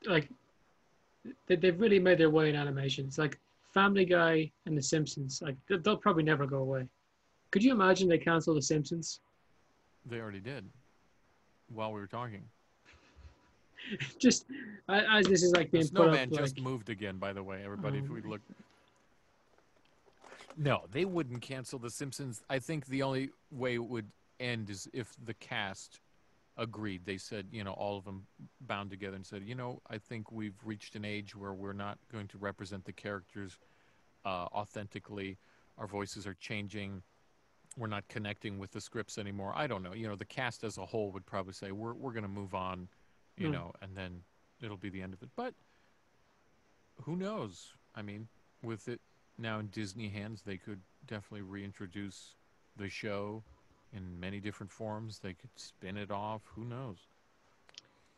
[0.06, 0.28] like
[1.46, 3.06] they, they've really made their way in animation.
[3.06, 3.38] It's Like
[3.74, 6.88] Family Guy and The Simpsons, like they'll probably never go away.
[7.50, 9.20] Could you imagine they cancel The Simpsons?
[10.06, 10.64] They already did
[11.72, 12.42] while we were talking.
[14.18, 14.46] just
[14.88, 17.42] as this is like The being put snowman up, like, just moved again, by the
[17.42, 17.98] way, everybody.
[17.98, 18.14] if Oh.
[18.14, 18.40] we look.
[20.56, 22.42] No, they wouldn't cancel The Simpsons.
[22.48, 24.06] I think the only way it would
[24.40, 26.00] end is if the cast
[26.56, 27.04] agreed.
[27.04, 28.26] They said, you know, all of them
[28.60, 31.98] bound together and said, you know, I think we've reached an age where we're not
[32.12, 33.58] going to represent the characters
[34.24, 35.36] uh, authentically.
[35.76, 37.02] Our voices are changing.
[37.76, 39.52] We're not connecting with the scripts anymore.
[39.56, 39.92] I don't know.
[39.94, 42.54] You know, the cast as a whole would probably say, we're, we're going to move
[42.54, 42.88] on,
[43.36, 43.52] you Hmm.
[43.52, 44.22] know, and then
[44.62, 45.28] it'll be the end of it.
[45.34, 45.54] But
[47.02, 47.72] who knows?
[47.96, 48.28] I mean,
[48.62, 49.00] with it
[49.38, 52.34] now in Disney hands, they could definitely reintroduce
[52.76, 53.42] the show
[53.92, 55.18] in many different forms.
[55.18, 56.42] They could spin it off.
[56.54, 56.98] Who knows?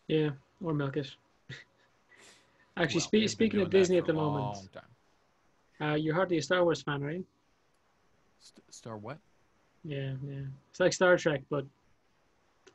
[0.09, 0.31] yeah,
[0.63, 1.11] or milk it.
[2.77, 4.69] Actually, Well, spe- speaking of Disney at the moment,
[5.81, 7.25] uh, you're hardly a Star Wars fan, right?
[8.39, 9.19] St- Star what?
[9.87, 10.41] Yeah, yeah.
[10.71, 11.65] It's like Star Trek, but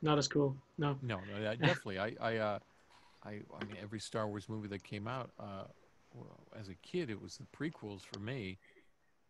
[0.00, 0.56] not as cool.
[0.78, 0.96] No.
[1.02, 1.98] No, no, I- definitely.
[1.98, 2.58] I, I, uh,
[3.24, 5.64] I, I mean, every Star Wars movie that came out, uh,
[6.14, 8.58] well, as a kid, it was the prequels for me,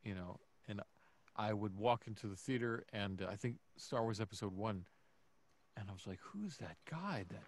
[0.05, 0.81] you know, and
[1.37, 4.85] I would walk into the theater and uh, I think Star Wars Episode One,
[5.77, 7.25] and I was like, "Who's that guy?
[7.31, 7.43] That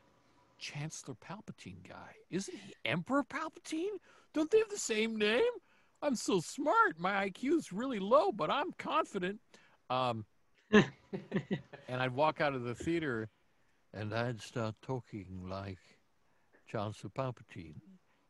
[0.59, 2.13] Chancellor Palpatine guy?
[2.31, 3.99] Isn't he Emperor Palpatine?
[4.33, 5.43] Don't they have the same name?
[6.01, 6.99] I'm so smart.
[6.99, 9.41] My IQ is really low, but I'm confident."
[9.91, 10.25] Um,
[10.73, 10.85] and
[12.03, 13.29] I'd walk out of the theater
[13.95, 15.79] And I'd start talking like
[16.67, 17.81] Chancellor Palpatine,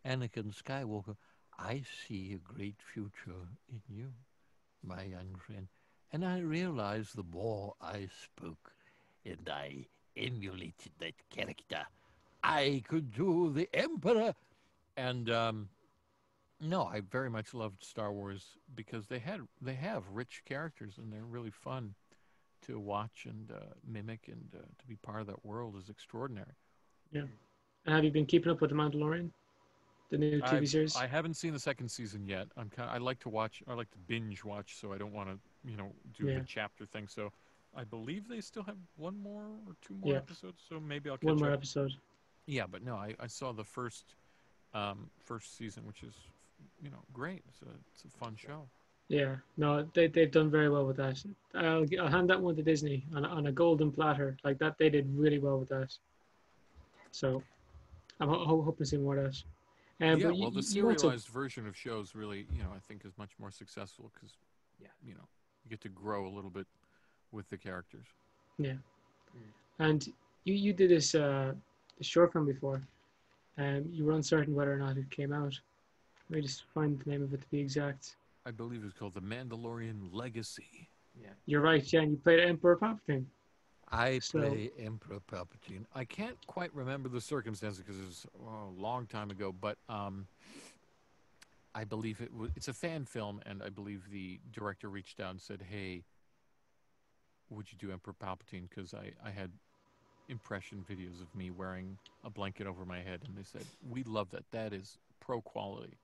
[0.04, 1.16] Anakin Skywalker.
[1.58, 4.12] I see a great future in you,
[4.82, 5.68] my young friend.
[6.12, 8.72] And I realized the more I spoke
[9.24, 9.86] and I
[10.16, 11.86] emulated that character,
[12.42, 14.34] I could do the Emperor.
[14.96, 15.70] and um,
[16.64, 21.12] no, I very much loved Star Wars because they had they have rich characters and
[21.12, 21.94] they're really fun
[22.66, 26.54] to watch and uh, mimic and uh, to be part of that world is extraordinary.
[27.12, 27.28] And
[27.86, 29.30] have you been keeping up with The Mandalorian?
[30.10, 30.96] The new TV I've- series?
[30.96, 32.48] I haven't seen the second season yet.
[32.56, 32.90] I'm kind.
[32.90, 33.62] I like to watch.
[33.68, 35.38] I like to binge watch, so I don't want to,
[35.70, 36.38] you know, do Yeah.
[36.38, 37.08] the chapter thing.
[37.08, 37.32] So,
[37.76, 40.18] I believe they still have one more or two more Yeah.
[40.18, 40.62] episodes.
[40.68, 41.54] So maybe I'll catch One more up.
[41.54, 41.92] episode.
[42.46, 44.14] Yeah, but no, I, I saw the first,
[44.74, 46.14] um, first season, which is,
[46.82, 47.42] you know, great.
[47.48, 48.66] It's a it's a fun show.
[49.08, 51.22] Yeah, no, they they've done very well with that.
[51.54, 54.78] I'll, I'll hand that one to Disney on a- on a golden platter like that.
[54.78, 55.94] They did really well with that.
[57.10, 57.42] So,
[58.20, 59.42] I'm ho- ho- hoping to see more of that.
[60.00, 62.70] Um, yeah, but you- well, the you also- serialized version of shows really, you know,
[62.74, 64.36] I think is much more successful because,
[64.80, 64.88] Yeah.
[65.04, 65.28] you know,
[65.64, 66.66] you get to grow a little bit
[67.30, 68.06] with the characters.
[68.58, 68.76] Yeah,
[69.78, 70.06] and
[70.44, 71.54] you, you did this uh,
[71.98, 72.82] this short film before.
[73.58, 75.60] Um, you were uncertain whether or not it came out.
[76.30, 78.16] Let me just find the name of it to be exact.
[78.46, 80.88] I believe it's called The Mandalorian Legacy.
[81.20, 82.10] Yeah, you're right, Jen.
[82.10, 83.26] You played Emperor Palpatine.
[83.90, 85.84] I So- play Emperor Palpatine.
[85.94, 89.78] I can't quite remember the circumstances because it was oh, a long time ago, but
[89.88, 90.26] um,
[91.74, 92.50] I believe it was.
[92.56, 96.02] It's a fan film, and I believe the director reached out and said, "Hey,
[97.50, 99.50] would you do Emperor Palpatine?" Because I I had
[100.28, 104.30] impression videos of me wearing a blanket over my head, and they said, "We love
[104.30, 104.50] that.
[104.50, 105.98] That is pro quality.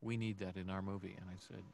[0.00, 1.64] We need that in our movie." And I said,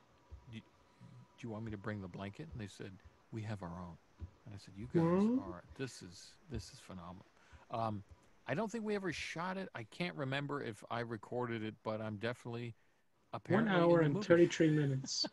[0.51, 2.93] "Do do you want me to bring the blanket?" And they said,
[3.31, 3.97] "We have our own."
[4.45, 5.39] And I said, "You guys Mhm.
[5.39, 7.27] are this is this is phenomenal."
[7.70, 8.05] Um,
[8.47, 9.68] I don't think we ever shot it.
[9.74, 12.74] I can't remember if I recorded it, but I'm definitely
[13.49, 14.27] One apparently in hour and movie.
[14.27, 15.24] 33 minutes.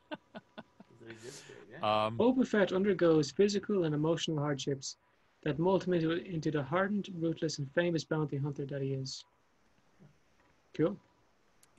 [0.90, 1.44] Does it exist?
[1.84, 4.98] Um, Boba Fett undergoes physical and emotional hardships
[5.44, 9.26] that mold him into, into the hardened, ruthless, and famous bounty hunter that he is.
[10.74, 10.98] Cool.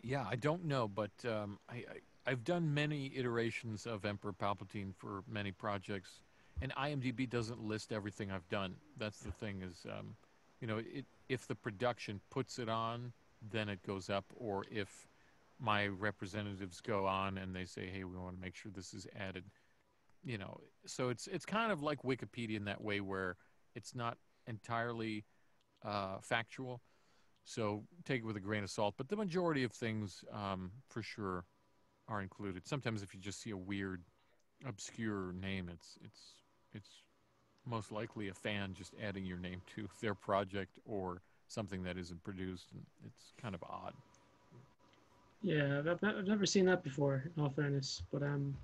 [0.05, 1.83] Yeah, I don't know, but um, I, I
[2.27, 6.21] I've done many iterations of Emperor Palpatine for many projects,
[6.61, 8.77] and IMDb doesn't list everything I've done.
[8.99, 10.17] That's the thing is, um,
[10.61, 13.13] you know, it, if the production puts it on,
[13.51, 15.09] then it goes up, or if
[15.59, 19.07] my representatives go on and they say, hey, we want to make sure this is
[19.19, 19.45] added,
[20.23, 23.37] you know, so it's it's kind of like Wikipedia in that way where
[23.75, 25.25] it's not entirely
[25.83, 26.83] uh, factual.
[27.45, 28.95] So take it with a grain of salt.
[28.97, 31.45] But the majority of things, um, for sure,
[32.09, 32.67] are included.
[32.67, 34.03] Sometimes if you just see a weird,
[34.67, 36.21] obscure name, it's it's
[36.73, 36.89] it's
[37.67, 42.23] most likely a fan just adding your name to their project or something that isn't
[42.25, 43.93] produced, and it's kind of odd.
[45.43, 48.03] Yeah, I've, I've never seen that before, in all fairness.
[48.11, 48.57] But um,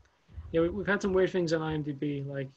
[0.50, 2.48] yeah, we, we've had some weird things on IMDb, like,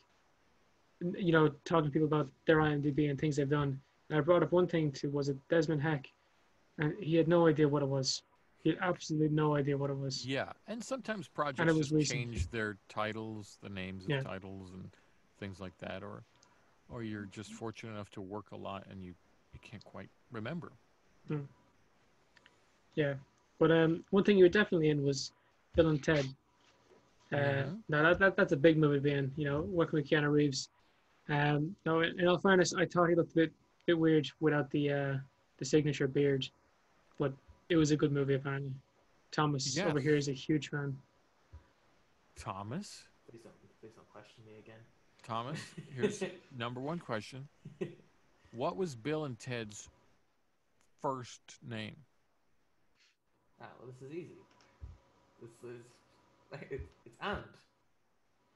[1.18, 3.80] you know, talking to people about their IMDb and things they've done.
[4.14, 6.08] And I brought up one thing to, was it Desmond Heck?
[6.78, 8.22] And he had no idea what it was.
[8.64, 10.24] He had absolutely no idea what it was.
[10.24, 12.20] Yeah, and sometimes projects and was just recent.
[12.20, 14.22] change their titles, the names of Yeah.
[14.22, 14.88] titles, and
[15.40, 16.24] things like that, or
[16.90, 19.16] or you're just fortunate enough to work a lot and you
[19.52, 20.72] you can't quite remember.
[22.94, 23.16] Yeah.
[23.58, 25.32] But um, one thing you were definitely in was
[25.76, 26.28] Bill and Ted.
[27.32, 27.82] Uh, Mhm.
[27.90, 30.70] Now that, that that's a big movie, being you know working with Keanu Reeves.
[31.30, 33.54] Um, no, in, in all fairness, I thought he looked a bit
[33.86, 35.18] bit weird without the uh,
[35.58, 36.48] the signature beard,
[37.20, 37.34] but
[37.70, 38.72] it was a good movie apparently.
[39.32, 39.88] Thomas Yeah.
[39.88, 40.96] over here is a huge fan.
[42.36, 44.80] Thomas, Please don't, please don't question me again.
[45.24, 45.60] Thomas,
[45.96, 46.24] here's
[46.58, 47.48] number one question:
[48.52, 49.90] What was Bill and Ted's
[51.02, 51.96] first name?
[53.62, 54.38] Ah, well, this is easy.
[55.42, 55.82] This is
[56.72, 57.44] it's, it's and.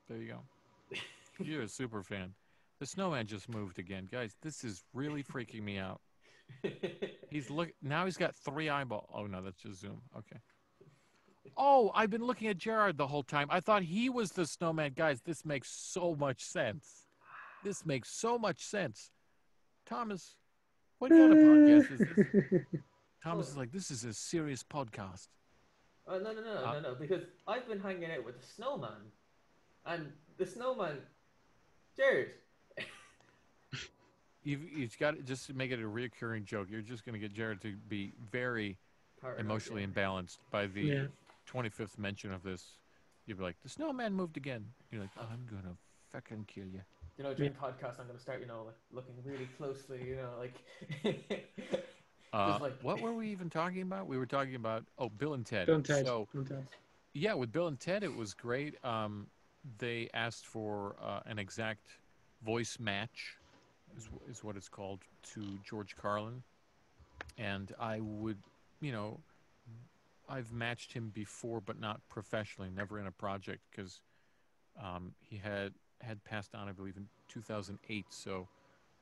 [0.10, 0.98] There you go.
[1.40, 2.34] You're a super fan.
[2.80, 4.36] The snowman just moved again, guys.
[4.42, 6.00] This is really freaking me out.
[7.30, 8.06] He's look now.
[8.06, 9.10] He's got three eyeball.
[9.14, 10.02] Oh no, that's just zoom.
[10.18, 10.38] Okay.
[11.58, 13.48] Oh, I've been looking at Gerard the whole time.
[13.50, 14.94] I thought he was the snowman.
[14.96, 17.08] Guys, this makes so much sense.
[17.64, 19.12] This makes so much sense.
[19.86, 20.36] Thomas,
[21.00, 22.62] what kind of podcast is this?
[23.24, 25.28] Thomas is like, this is a serious podcast.
[26.08, 26.96] Oh no no no Uh, no no!
[26.96, 29.12] Because I've been hanging out with the snowman,
[29.86, 31.00] and the snowman,
[31.98, 32.30] Jared.
[34.48, 36.68] You've, you've got to just make it a reoccurring joke.
[36.70, 38.78] You're just going to get Jared to be very
[39.22, 39.88] paranoid, emotionally yeah.
[39.88, 41.04] imbalanced by the Yeah.
[41.52, 42.78] 25th mention of this.
[43.26, 44.66] You'd be like, the snowman moved again.
[44.90, 45.76] You're like, I'm going to
[46.12, 46.82] fucking kill you.
[47.18, 50.30] You know, during podcast, I'm gonna start, you know, like looking really closely, you know,
[50.40, 50.54] like.
[52.34, 54.06] Uh, like- what were we even talking about?
[54.06, 55.66] We were talking about, oh, Bill and Ted.
[55.68, 56.06] Bill and Ted.
[56.06, 56.68] So, Bill and Ted.
[57.14, 58.76] yeah, with Bill and Ted, it was great.
[58.84, 59.28] Um,
[59.80, 61.88] they asked for uh, an exact
[62.46, 63.37] voice match,
[63.98, 65.02] is, is what it's called,
[65.34, 66.44] to George Carlin.
[67.38, 68.38] And I would,
[68.80, 69.20] you know,
[70.30, 74.02] I've matched him before, but not professionally, never in a project, because
[74.82, 78.06] um, he had had passed on, I believe, in 2008.
[78.10, 78.48] So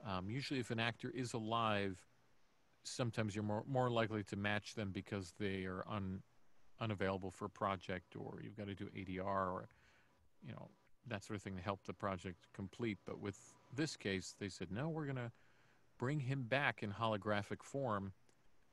[0.05, 1.99] um, usually, if an actor is alive,
[2.83, 6.21] sometimes you're more more likely to match them because they are un,
[6.79, 9.67] unavailable for a project, or you've got to do ADR, or
[10.45, 10.69] you know
[11.07, 12.97] that sort of thing to help the project complete.
[13.05, 13.37] But with
[13.75, 15.31] this case, they said no, we're going to
[15.97, 18.11] bring him back in holographic form,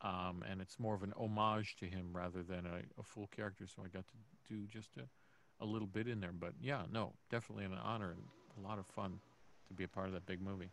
[0.01, 3.67] um, and it's more of an homage to him rather than a, a full character.
[3.67, 6.33] So I got to do just a, a little bit in there.
[6.33, 8.23] But yeah, no, definitely an honor and
[8.59, 9.21] a lot of fun
[9.69, 10.71] to be a part of that big movie.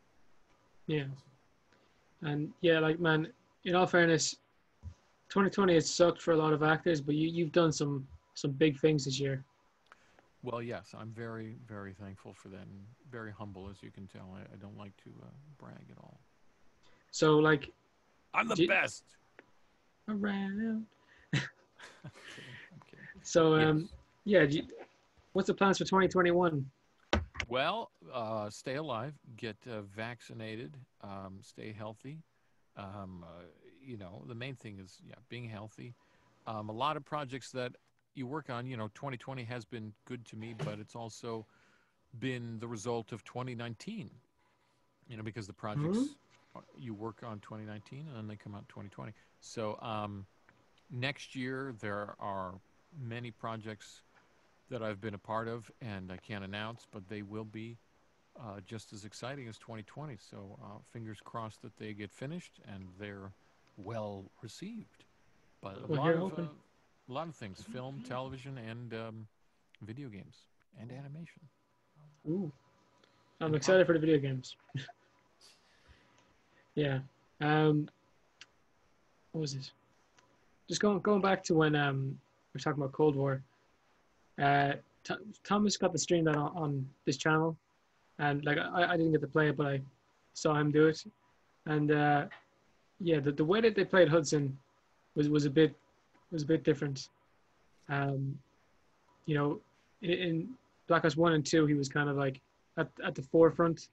[0.88, 1.06] Yeah.
[2.22, 3.32] And yeah, like man,
[3.66, 4.36] in all fairness,
[5.30, 8.80] 2020 has sucked for a lot of actors, but you you've done some some big
[8.80, 9.44] things this year.
[10.42, 14.36] Well, yes, I'm very, very thankful for that, and very humble, as you can tell.
[14.36, 15.26] I, I don't like to uh,
[15.58, 16.20] brag at all.
[17.12, 17.72] So like
[18.34, 19.04] I'm the Did- best.
[20.08, 20.86] around.
[21.34, 21.42] I'm
[22.36, 22.56] kidding.
[22.72, 23.06] I'm kidding.
[23.24, 23.90] So um
[24.26, 24.52] Yes.
[24.54, 24.68] yeah, you,
[25.34, 26.66] what's the plans for 2021?
[27.48, 32.20] Well, uh, stay alive, get uh, vaccinated, um, stay healthy.
[32.78, 33.46] Um, uh,
[33.82, 35.96] you know, the main thing is yeah, being healthy.
[36.46, 37.72] Um, a lot of projects that
[38.20, 41.46] you work on, you know, 2020 has been good to me, but it's also
[42.20, 44.12] been the result of 2019.
[45.08, 46.16] You know, because the projects
[46.56, 49.14] uh, you work on 2019 and then they come out 2020.
[49.40, 50.26] So um,
[50.92, 52.54] next year there are
[53.02, 54.02] many projects
[54.70, 57.78] that I've been a part of, and I can't announce, but they will be
[58.40, 60.18] uh, just as exciting as 2020.
[60.20, 63.32] So uh, fingers crossed that they get finished and they're
[63.78, 65.06] well received.
[65.62, 66.44] But a Well, lot of uh,
[67.10, 69.28] a lot of things: film, television, and um,
[69.82, 70.38] video games
[70.80, 71.42] and animation.
[72.28, 72.52] Ooh.
[73.42, 74.56] I'm excited for the video games.
[76.76, 77.00] yeah.
[77.42, 77.88] Um,
[79.32, 79.72] what was this?
[80.68, 82.20] Just going going back to when um,
[82.54, 83.42] we were talking about Cold War.
[84.42, 87.58] Uh, Th- Thomas got the stream that on, on this channel,
[88.20, 89.82] and like I, I didn't get to play it, but I
[90.34, 91.04] saw him do it,
[91.66, 92.26] and uh,
[93.00, 94.58] yeah, the, the way that they played Hudson
[95.16, 95.74] was was a bit
[96.32, 97.10] was a bit different.
[97.90, 98.38] Um,
[99.26, 99.60] you know,
[100.02, 100.50] in, in
[100.88, 102.40] Black Ops One and Two, he was kind of like
[102.78, 103.90] at at the forefront,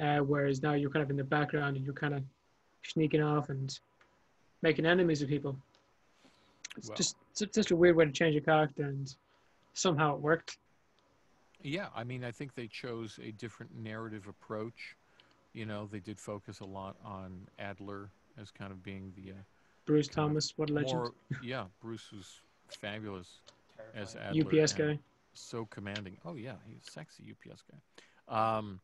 [0.00, 2.22] uh, whereas now you're kind of in the background and you're kind of
[2.82, 3.78] sneaking off and
[4.62, 5.56] making enemies of people.
[6.76, 9.14] It's Well- just it's just a weird way to change a character, and
[9.74, 10.58] somehow it worked.
[11.62, 14.96] Yeah, I mean, I think they chose a different narrative approach.
[15.52, 19.34] You know, they did focus a lot on Adler as kind of being the uh,
[19.86, 20.92] Bruce Thomas, what a legend.
[20.94, 21.12] more.
[21.42, 23.40] yeah, Bruce was fabulous
[23.94, 24.60] as Adler.
[24.60, 24.98] UPS guy.
[25.34, 26.18] So commanding.
[26.24, 27.78] Oh yeah, he's a sexy UPS guy.
[28.58, 28.80] Um,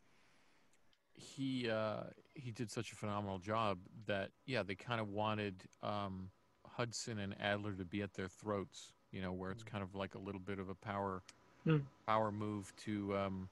[1.15, 6.31] he uh, he did such a phenomenal job that yeah, they kind of wanted um,
[6.67, 8.93] Hudson and Adler to be at their throats.
[9.13, 11.23] You know, where it's kind of like a little bit of a power
[11.65, 11.79] Hmm.
[12.07, 13.49] power move to um,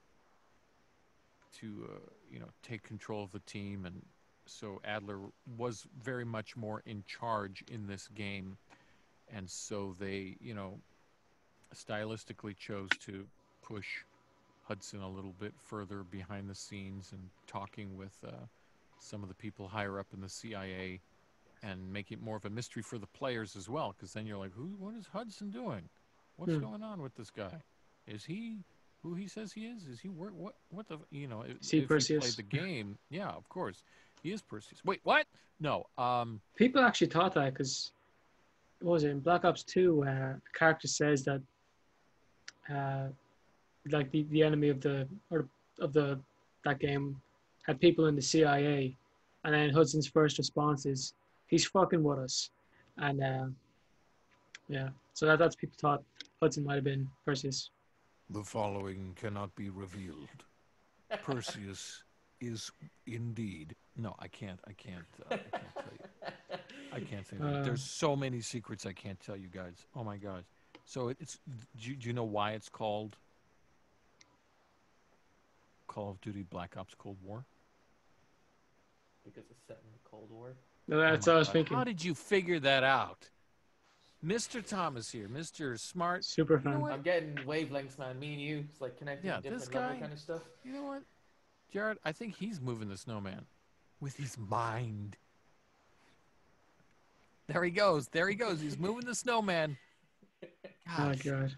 [1.59, 4.05] to uh, you know take control of the team, and
[4.47, 5.19] so Adler
[5.57, 8.57] was very much more in charge in this game,
[9.27, 10.79] and so they you know
[11.75, 13.27] stylistically chose to
[13.61, 14.05] push
[14.63, 18.47] Hudson a little bit further behind the scenes and talking with uh,
[18.99, 21.01] some of the people higher up in the CIA
[21.63, 23.93] and make it more of a mystery for the players as well.
[23.97, 25.89] Because then you're like who what is Hudson doing?
[26.37, 26.61] What's Hmm.
[26.61, 27.63] going on with this guy?
[28.07, 28.59] Is he
[29.03, 29.85] who he says he is?
[29.87, 32.43] Is he work what what the you know if, Is he if you played the
[32.43, 33.83] game yeah of course
[34.23, 35.25] he is Perseus wait what
[35.59, 37.91] no um People actually thought that because
[38.81, 40.03] what was it in Black Ops Two?
[40.03, 41.41] Uh, the character says that,
[42.73, 43.07] uh,
[43.89, 45.47] like the, the enemy of the or
[45.79, 46.19] of the
[46.65, 47.19] that game
[47.65, 48.95] had people in the CIA,
[49.43, 51.13] and then Hudson's first response is,
[51.47, 52.51] "He's fucking with us,"
[52.97, 53.45] and uh,
[54.69, 56.03] yeah, so that that's people thought
[56.41, 57.71] Hudson might have been Perseus.
[58.29, 60.27] The following cannot be revealed.
[61.23, 62.03] Perseus
[62.39, 62.71] is
[63.05, 63.75] indeed.
[63.95, 66.59] no I can't I can't uh, I can't tell you
[66.93, 67.59] I can't say that.
[67.61, 69.85] Uh, There's so many secrets I can't tell you guys.
[69.95, 70.43] Oh my gosh.
[70.85, 71.39] So it's
[71.75, 73.17] do you, do you know why it's called
[75.87, 77.45] Call of Duty Black Ops Cold War?
[79.25, 80.53] because it's set in the Cold War.
[80.87, 81.53] No, that's Oh what I was God.
[81.53, 81.77] thinking.
[81.77, 83.29] How did you figure that out?
[84.25, 84.65] Mr.
[84.65, 85.77] Thomas here, Mr.
[85.77, 86.23] Smart.
[86.23, 86.91] Super You know fan.
[86.93, 88.17] I'm getting wavelengths, man.
[88.19, 90.41] Me and you, it's like connecting Yeah, different this guy- kind of stuff.
[90.63, 91.03] You know what?
[91.71, 93.45] Jared, I think he's moving the snowman
[93.99, 95.17] with his mind.
[97.47, 98.07] There he goes.
[98.09, 98.59] There he goes.
[98.61, 99.77] He's moving the snowman.
[100.43, 100.47] Oh
[100.99, 101.55] my god.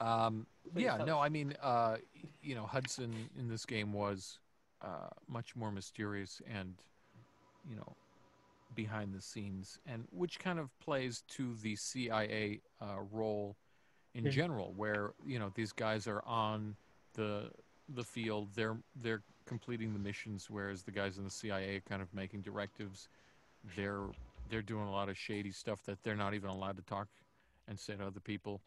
[0.00, 0.46] Um,
[0.76, 1.20] yeah, no.
[1.20, 1.96] I mean, uh,
[2.42, 4.38] you know, Hudson in this game was
[4.82, 6.74] uh, much more mysterious and,
[7.68, 7.96] you know,
[8.74, 13.56] behind the scenes, and which kind of plays to the CIA uh, role
[14.14, 14.30] in Yeah.
[14.30, 16.76] general, where you know these guys are on
[17.14, 17.50] the
[17.94, 22.02] the field, they're they're completing the missions, whereas the guys in the CIA are kind
[22.02, 23.08] of making directives.
[23.76, 24.06] They're
[24.48, 27.08] they're doing a lot of shady stuff that they're not even allowed to talk
[27.68, 28.60] and say to other people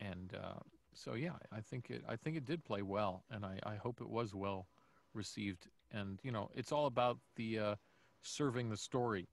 [0.00, 0.60] and uh,
[0.92, 4.00] so yeah, I think it I think it did play well, and I, I hope
[4.00, 4.66] it was well
[5.12, 5.68] received.
[5.92, 7.74] And you know, it's all about the uh,
[8.22, 9.28] serving the story,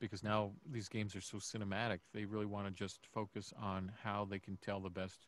[0.00, 2.00] because now these games are so cinematic.
[2.12, 5.26] They really want to just focus on how they can tell the best,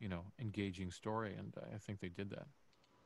[0.00, 2.46] you know, engaging story, and I think they did that.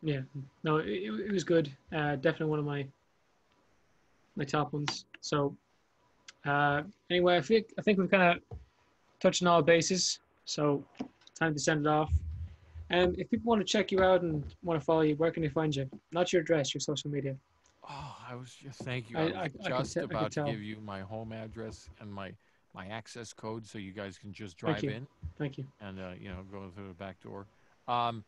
[0.02, 0.20] Yeah,
[0.64, 1.70] no, it, it was good.
[1.94, 2.86] Uh, definitely one of my
[4.36, 5.04] my top ones.
[5.20, 5.56] So,
[6.46, 8.58] uh, anyway, I think I think we've kind of
[9.20, 10.20] touched on all bases.
[10.44, 10.84] So,
[11.38, 12.12] time to send it off.
[12.90, 15.42] And if people want to check you out and want to follow you, where can
[15.42, 15.90] they find you?
[16.10, 17.36] Not your address, your social media.
[17.88, 19.18] Oh, I was just thank you.
[19.18, 21.90] I- I, was I- I could just I about to give you my home address
[22.00, 22.32] and my
[22.74, 24.90] my access code, so you guys can just drive you.
[24.90, 25.06] in.
[25.38, 25.66] Thank you.
[25.80, 27.46] and uh, you know go through the back door.
[27.86, 28.24] Um,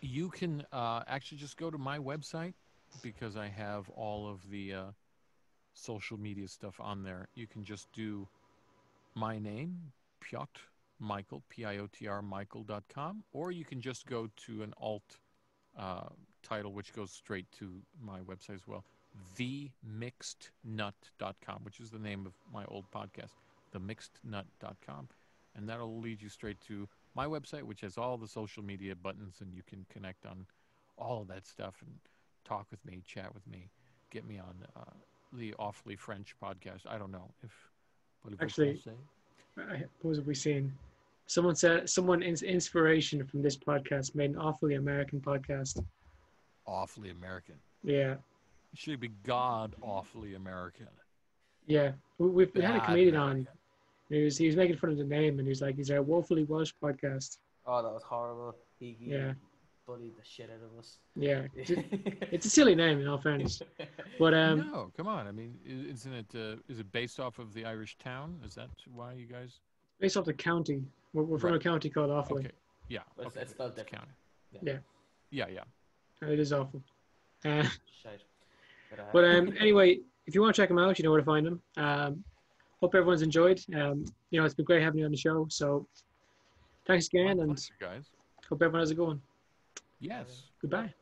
[0.00, 2.54] you can uh, actually just go to my website
[3.02, 4.84] because I have all of the uh,
[5.74, 7.28] social media stuff on there.
[7.34, 8.28] You can just do
[9.14, 10.60] my name, Piotr
[10.98, 15.18] Michael, P I O T R Michael.com, or you can just go to an alt
[15.78, 16.08] uh,
[16.42, 18.84] title, which goes straight to my website as well,
[19.38, 23.32] themixednut.com, which is the name of my old podcast,
[23.74, 25.08] themixednut.com
[25.58, 29.40] and that'll lead you straight to my website, which has all the social media buttons,
[29.40, 30.46] and you can connect on
[30.96, 31.92] all of that stuff and
[32.44, 33.68] talk with me, chat with me,
[34.10, 34.94] get me on uh,
[35.32, 36.86] the Awfully French podcast.
[36.88, 37.50] I don't know if.
[38.22, 38.80] What Actually-?
[39.58, 40.72] I, what have we seen?
[41.26, 45.84] Someone said someone in, inspiration from this podcast made an awfully American podcast.
[46.66, 47.56] awfully American.
[47.82, 48.14] Yeah,
[48.74, 50.88] should be God awfully American.
[51.66, 51.92] yeah.
[52.18, 53.38] We, we've had a comedian American.
[53.40, 53.48] on.
[54.10, 56.02] He was he was making fun of the name, and he was like, "He's a
[56.02, 58.56] woefully Welsh podcast." Oh, that was horrible.
[58.80, 59.32] He, he Yeah.
[59.86, 60.98] bullied the shit out of us.
[61.14, 63.60] Yeah, it's a, silly name in all fairness.
[64.18, 65.26] But um, no, come on.
[65.26, 66.26] I mean, isn't it?
[66.34, 68.40] Uh, is it based off of the Irish town?
[68.44, 69.60] Is that why you guys?
[70.00, 70.80] based off the county,
[71.12, 72.38] we're, we're from a county called Offaly.
[72.46, 72.50] Okay.
[72.88, 73.00] Yeah.
[73.16, 74.04] But it's- okay, it's spelled different.
[74.04, 74.12] county.
[74.62, 74.78] Yeah.
[75.30, 75.46] Yeah,
[76.22, 76.28] yeah.
[76.32, 76.80] It is awful.
[77.44, 77.64] Uh,
[78.02, 78.22] Shite.
[78.90, 81.20] But, uh, But um, anyway, if you want to check them out, you know where
[81.20, 81.62] to find them.
[81.76, 82.24] Um,
[82.80, 83.60] hope everyone's enjoyed.
[83.74, 85.46] Um, you know, it's been great having you on the show.
[85.50, 85.86] So
[86.86, 88.04] thanks My again, and pleasure, guys.
[88.48, 89.22] hope everyone has a good one.
[90.00, 90.44] Yes.
[90.60, 90.92] Goodbye.